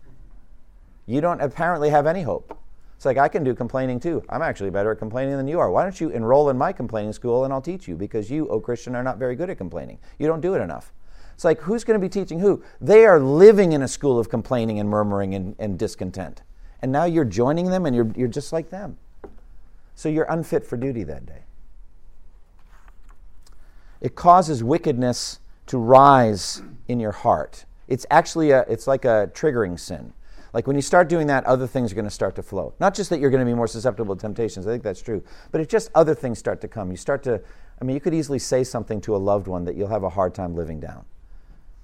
[1.05, 2.59] You don't apparently have any hope.
[3.03, 4.23] It's like I can do complaining too.
[4.29, 5.69] I'm actually better at complaining than you are.
[5.69, 7.97] Why don't you enroll in my complaining school and I'll teach you?
[7.97, 9.99] Because you, O Christian, are not very good at complaining.
[10.19, 10.93] You don't do it enough.
[11.33, 12.63] It's like who's going to be teaching who?
[12.79, 16.43] They are living in a school of complaining and murmuring and, and discontent.
[16.81, 18.97] And now you're joining them and you're, you're just like them.
[19.95, 21.43] So you're unfit for duty that day.
[23.99, 27.65] It causes wickedness to rise in your heart.
[27.89, 30.13] It's actually a, it's like a triggering sin.
[30.53, 32.73] Like when you start doing that, other things are going to start to flow.
[32.79, 35.23] Not just that you're going to be more susceptible to temptations, I think that's true,
[35.51, 36.91] but it's just other things start to come.
[36.91, 37.41] You start to,
[37.81, 40.09] I mean, you could easily say something to a loved one that you'll have a
[40.09, 41.05] hard time living down,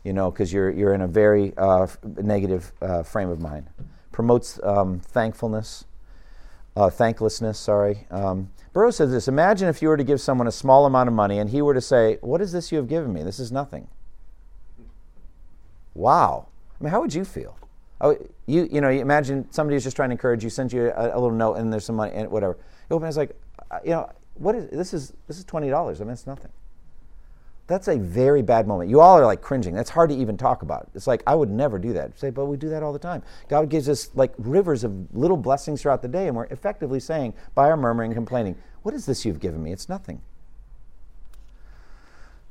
[0.04, 3.68] you know, because you're, you're in a very uh, negative uh, frame of mind.
[4.12, 5.86] Promotes um, thankfulness,
[6.76, 8.06] uh, thanklessness, sorry.
[8.12, 11.16] Um, Burroughs says this Imagine if you were to give someone a small amount of
[11.16, 13.24] money and he were to say, What is this you have given me?
[13.24, 13.88] This is nothing.
[15.96, 16.48] Wow.
[16.80, 17.59] I mean, how would you feel?
[18.02, 21.08] Oh, you you know, you imagine somebody's just trying to encourage you, sends you a,
[21.16, 22.58] a little note, and there's some money and whatever.
[22.90, 23.36] You open, it's like,
[23.72, 24.94] uh, you know, what is this?
[24.94, 26.02] Is this is twenty dollars?
[26.02, 26.52] I mean, it's nothing.
[27.68, 28.90] That's a very bad moment.
[28.90, 29.76] You all are like cringing.
[29.76, 30.90] That's hard to even talk about.
[30.96, 32.18] It's like I would never do that.
[32.18, 33.22] Say, but we do that all the time.
[33.48, 37.34] God gives us like rivers of little blessings throughout the day, and we're effectively saying
[37.54, 39.72] by our murmuring and complaining, "What is this you've given me?
[39.72, 40.22] It's nothing."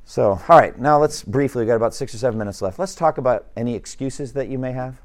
[0.05, 2.79] So, all right, now let's briefly, we've got about six or seven minutes left.
[2.79, 4.99] Let's talk about any excuses that you may have.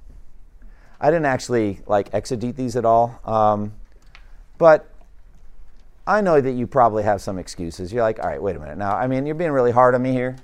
[1.05, 3.75] I didn't actually like exegete these at all, um,
[4.57, 4.91] but
[6.07, 7.93] I know that you probably have some excuses.
[7.93, 8.79] You're like, all right, wait a minute.
[8.79, 10.37] Now, I mean, you're being really hard on me here.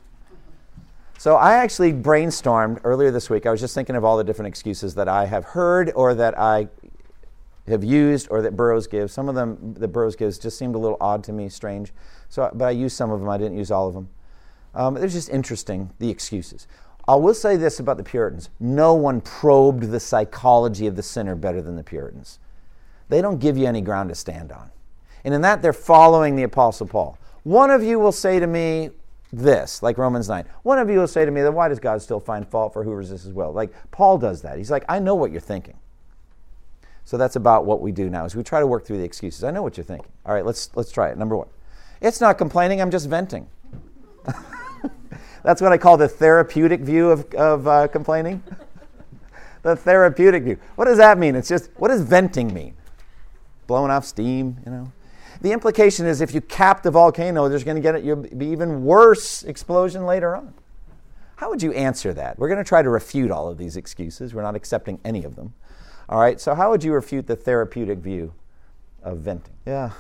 [1.16, 3.46] So I actually brainstormed earlier this week.
[3.46, 6.38] I was just thinking of all the different excuses that I have heard or that
[6.38, 6.68] I
[7.66, 9.14] have used or that Burroughs gives.
[9.14, 11.90] Some of them that Burroughs gives just seemed a little odd to me, strange.
[12.28, 13.30] So, but I used some of them.
[13.30, 14.11] I didn't use all of them.
[14.74, 16.66] Um, was just interesting, the excuses.
[17.11, 21.34] I will say this about the Puritans no one probed the psychology of the sinner
[21.34, 22.38] better than the Puritans.
[23.08, 24.70] They don't give you any ground to stand on.
[25.24, 27.18] And in that, they're following the Apostle Paul.
[27.42, 28.90] One of you will say to me
[29.32, 30.44] this, like Romans 9.
[30.62, 32.84] One of you will say to me, then why does God still find fault for
[32.84, 33.50] who resists his will?
[33.50, 34.56] Like Paul does that.
[34.56, 35.78] He's like, I know what you're thinking.
[37.04, 39.42] So that's about what we do now is we try to work through the excuses.
[39.42, 40.12] I know what you're thinking.
[40.24, 41.18] All right, let's let's try it.
[41.18, 41.48] Number one.
[42.00, 43.48] It's not complaining, I'm just venting.
[45.43, 48.43] That's what I call the therapeutic view of, of uh, complaining.
[49.62, 50.59] the therapeutic view.
[50.76, 51.34] What does that mean?
[51.34, 52.74] It's just, what does venting mean?
[53.66, 54.93] Blowing off steam, you know?
[55.41, 58.47] The implication is if you cap the volcano, there's going to get it, you'll be
[58.47, 60.53] even worse explosion later on.
[61.36, 62.38] How would you answer that?
[62.38, 64.34] We're going to try to refute all of these excuses.
[64.34, 65.55] We're not accepting any of them.
[66.11, 68.34] All right, so how would you refute the therapeutic view
[69.03, 69.55] of venting?
[69.64, 69.93] Yeah,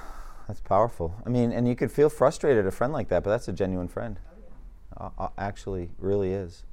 [0.46, 1.14] that's powerful.
[1.24, 3.52] I mean, and you could feel frustrated at a friend like that, but that's a
[3.52, 4.18] genuine friend.
[5.00, 6.64] Uh, actually really is.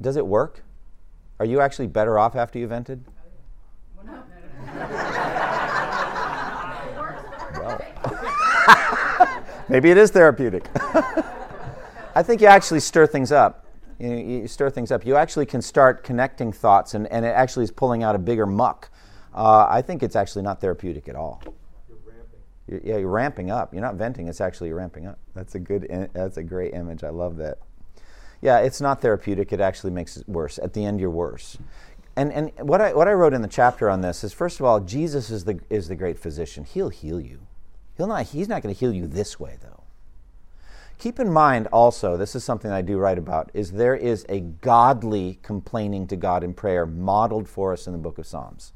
[0.00, 0.62] Does it work?
[1.38, 3.04] Are you actually better off after you vented?
[7.58, 7.80] well,
[9.68, 10.68] maybe it is therapeutic.
[12.14, 13.66] I think you actually stir things up.
[13.98, 15.06] You, you, stir things up.
[15.06, 18.46] You actually can start connecting thoughts, and, and it actually is pulling out a bigger
[18.46, 18.90] muck.
[19.34, 21.42] Uh, I think it's actually not therapeutic at all.
[22.66, 23.72] You're yeah, you're ramping up.
[23.72, 24.28] You're not venting.
[24.28, 25.18] It's actually ramping up.
[25.34, 26.10] That's a good.
[26.12, 27.04] That's a great image.
[27.04, 27.58] I love that.
[28.40, 29.52] Yeah, it's not therapeutic.
[29.52, 30.58] It actually makes it worse.
[30.58, 31.56] At the end, you're worse.
[32.16, 34.66] And, and what, I, what I wrote in the chapter on this is first of
[34.66, 36.64] all, Jesus is the, is the great physician.
[36.64, 37.40] He'll heal you.
[37.96, 39.82] He'll not, he's not going to heal you this way, though.
[40.98, 44.40] Keep in mind also, this is something I do write about, is there is a
[44.40, 48.72] godly complaining to God in prayer modeled for us in the book of Psalms.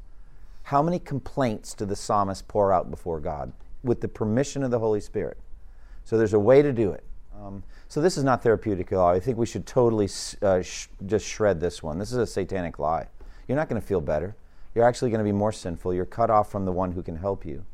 [0.63, 3.53] How many complaints do the psalmist pour out before God
[3.83, 5.37] with the permission of the Holy Spirit?
[6.03, 7.03] So there's a way to do it.
[7.39, 9.09] Um, so this is not therapeutic at all.
[9.09, 10.09] I think we should totally
[10.41, 11.97] uh, sh- just shred this one.
[11.97, 13.07] This is a satanic lie.
[13.47, 14.35] You're not going to feel better.
[14.75, 15.93] You're actually going to be more sinful.
[15.93, 17.65] You're cut off from the one who can help you.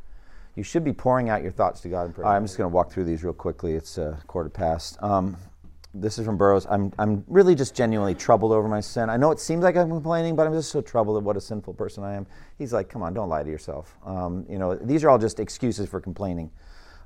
[0.55, 2.27] You should be pouring out your thoughts to God in prayer.
[2.27, 3.73] I'm just going to walk through these real quickly.
[3.73, 4.97] It's a uh, quarter past.
[5.03, 5.35] Um,
[6.01, 6.67] this is from Burroughs.
[6.69, 9.09] I'm, I'm really just genuinely troubled over my sin.
[9.09, 11.41] I know it seems like I'm complaining, but I'm just so troubled at what a
[11.41, 12.27] sinful person I am.
[12.57, 13.97] He's like, come on, don't lie to yourself.
[14.05, 16.51] Um, you know, these are all just excuses for complaining.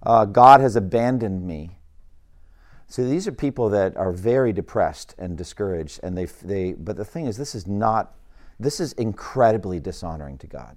[0.03, 1.71] Uh, God has abandoned me.
[2.87, 6.73] So these are people that are very depressed and discouraged, and they, they.
[6.73, 8.15] But the thing is, this is not
[8.59, 10.75] this is incredibly dishonoring to God.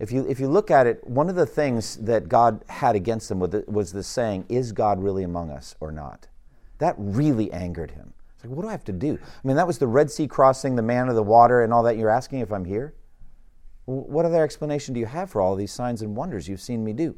[0.00, 3.28] If you, if you look at it, one of the things that God had against
[3.28, 6.26] them was this saying, Is God really among us or not?
[6.78, 8.12] That really angered him.
[8.34, 9.18] It's like, what do I have to do?
[9.22, 11.82] I mean, that was the Red Sea crossing, the man of the water, and all
[11.84, 11.96] that.
[11.96, 12.94] You're asking if I'm here?
[13.86, 16.92] What other explanation do you have for all these signs and wonders you've seen me
[16.94, 17.16] do?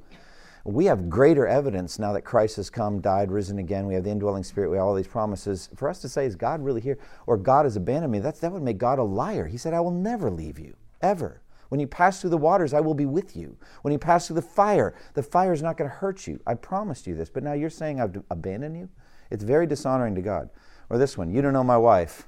[0.66, 3.86] we have greater evidence now that Christ has come, died, risen again.
[3.86, 4.68] We have the indwelling spirit.
[4.68, 5.68] We have all these promises.
[5.76, 6.98] For us to say, is God really here?
[7.26, 9.46] Or God has abandoned me, that's, that would make God a liar.
[9.46, 11.40] He said, I will never leave you, ever.
[11.68, 13.56] When you pass through the waters, I will be with you.
[13.82, 16.40] When you pass through the fire, the fire is not going to hurt you.
[16.46, 17.30] I promised you this.
[17.30, 18.88] But now you're saying I've abandoned you?
[19.30, 20.50] It's very dishonoring to God.
[20.88, 22.26] Or this one, you don't know my wife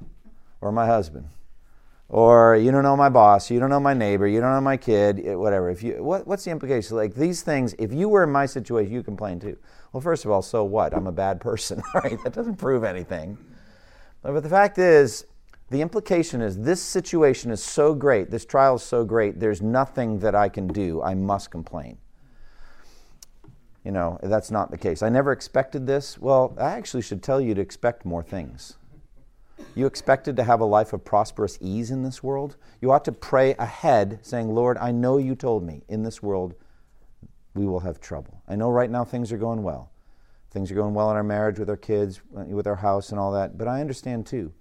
[0.61, 1.28] or my husband
[2.09, 4.76] or you don't know my boss, you don't know my neighbor, you don't know my
[4.76, 5.68] kid, eh, whatever.
[5.68, 6.96] If you, what, what's the implication?
[6.96, 9.59] Like these things, if you were in my situation, you complain too.
[9.92, 10.94] Well, first of all, so what?
[10.94, 12.18] I'm a bad person, right?
[12.24, 13.36] That doesn't prove anything.
[14.22, 15.26] But the fact is,
[15.70, 20.18] the implication is this situation is so great, this trial is so great, there's nothing
[20.20, 21.03] that I can do.
[21.03, 21.99] I must complain.
[23.85, 25.03] You know, that's not the case.
[25.03, 26.18] I never expected this.
[26.18, 28.76] Well, I actually should tell you to expect more things.
[29.74, 32.57] You expected to have a life of prosperous ease in this world?
[32.81, 36.55] You ought to pray ahead, saying, Lord, I know you told me in this world
[37.55, 38.43] we will have trouble.
[38.49, 39.91] I know right now things are going well.
[40.51, 43.33] Things are going well in our marriage, with our kids, with our house, and all
[43.33, 43.59] that.
[43.59, 44.53] But I understand too,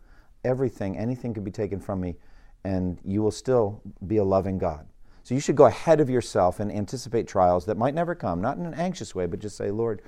[0.43, 2.15] everything, anything could be taken from me,
[2.63, 4.87] and you will still be a loving God.
[5.27, 8.55] So you should go ahead of yourself and anticipate trials that might never come, not
[8.55, 10.01] in an anxious way, but just say, Lord,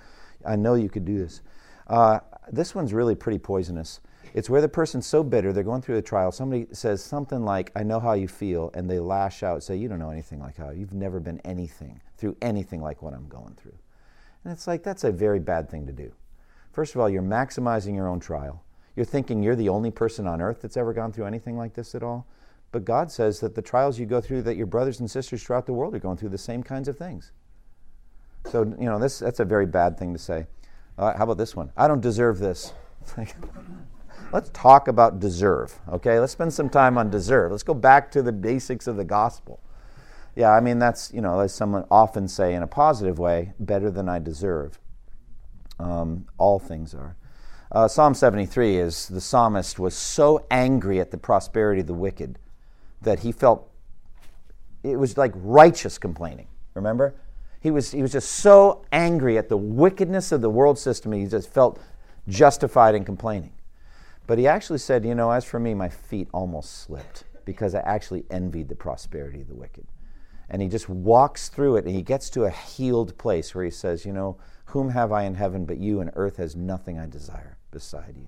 [0.46, 1.42] I know you could do this.
[1.88, 4.00] Uh, this one's really pretty poisonous.
[4.34, 6.32] It's where the person's so bitter, they're going through the trial.
[6.32, 9.90] Somebody says something like, I know how you feel, and they lash out, say, You
[9.90, 13.56] don't know anything like how you've never been anything through anything like what I'm going
[13.56, 13.78] through.
[14.46, 16.14] And it's like, that's a very bad thing to do.
[16.72, 18.64] First of all, you're maximizing your own trial.
[18.96, 21.94] You're thinking you're the only person on earth that's ever gone through anything like this
[21.94, 22.26] at all.
[22.72, 25.66] But God says that the trials you go through, that your brothers and sisters throughout
[25.66, 27.32] the world are going through the same kinds of things.
[28.46, 30.46] So, you know, this, that's a very bad thing to say.
[30.98, 31.72] Uh, how about this one?
[31.76, 32.74] I don't deserve this.
[34.32, 36.20] let's talk about deserve, okay?
[36.20, 37.52] Let's spend some time on deserve.
[37.52, 39.62] Let's go back to the basics of the gospel.
[40.36, 43.90] Yeah, I mean, that's, you know, as someone often say in a positive way, better
[43.90, 44.80] than I deserve.
[45.80, 47.16] Um, all things are.
[47.72, 52.38] Uh, Psalm 73 is the psalmist was so angry at the prosperity of the wicked
[53.02, 53.70] that he felt
[54.84, 56.48] it was like righteous complaining.
[56.74, 57.16] Remember?
[57.62, 61.26] He was, he was just so angry at the wickedness of the world system, he
[61.26, 61.80] just felt
[62.28, 63.52] justified in complaining.
[64.28, 67.80] But he actually said, You know, as for me, my feet almost slipped because I
[67.80, 69.88] actually envied the prosperity of the wicked.
[70.50, 73.72] And he just walks through it and he gets to a healed place where he
[73.72, 77.08] says, You know, whom have I in heaven but you, and earth has nothing I
[77.08, 78.28] desire beside you.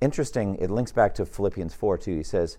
[0.00, 2.16] Interesting, it links back to Philippians 4 too.
[2.16, 2.58] He says,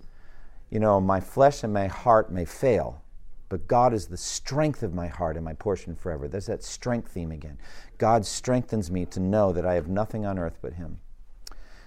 [0.73, 3.03] You know, my flesh and my heart may fail,
[3.47, 6.27] but God is the strength of my heart and my portion forever.
[6.27, 7.59] There's that strength theme again.
[7.99, 10.99] God strengthens me to know that I have nothing on earth but Him.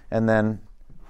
[0.09, 0.61] And then,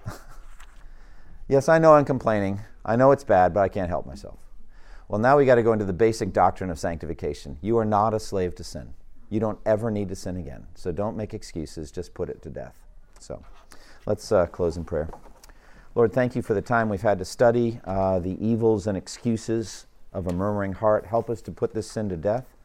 [1.48, 2.62] yes, I know I'm complaining.
[2.84, 4.40] I know it's bad, but I can't help myself.
[5.08, 7.60] Well, now we got to go into the basic doctrine of sanctification.
[7.62, 8.96] You are not a slave to sin.
[9.30, 10.66] You don't ever need to sin again.
[10.74, 12.80] So don't make excuses, just put it to death.
[13.20, 13.44] So
[14.08, 15.12] let's uh, close in prayer.
[15.98, 19.88] Lord, thank you for the time we've had to study uh, the evils and excuses
[20.14, 21.08] of a murmuring heart.
[21.08, 22.56] Help us to put this sin to death.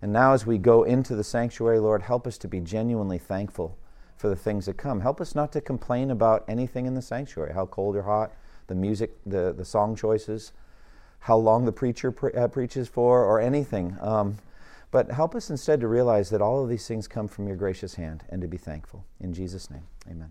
[0.00, 3.76] And now, as we go into the sanctuary, Lord, help us to be genuinely thankful
[4.16, 5.00] for the things that come.
[5.00, 8.30] Help us not to complain about anything in the sanctuary how cold or hot,
[8.68, 10.52] the music, the, the song choices,
[11.18, 13.96] how long the preacher pre- uh, preaches for, or anything.
[14.00, 14.38] Um,
[14.92, 17.96] but help us instead to realize that all of these things come from your gracious
[17.96, 19.04] hand and to be thankful.
[19.18, 20.30] In Jesus' name, amen.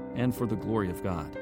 [0.15, 1.40] and for the glory of God.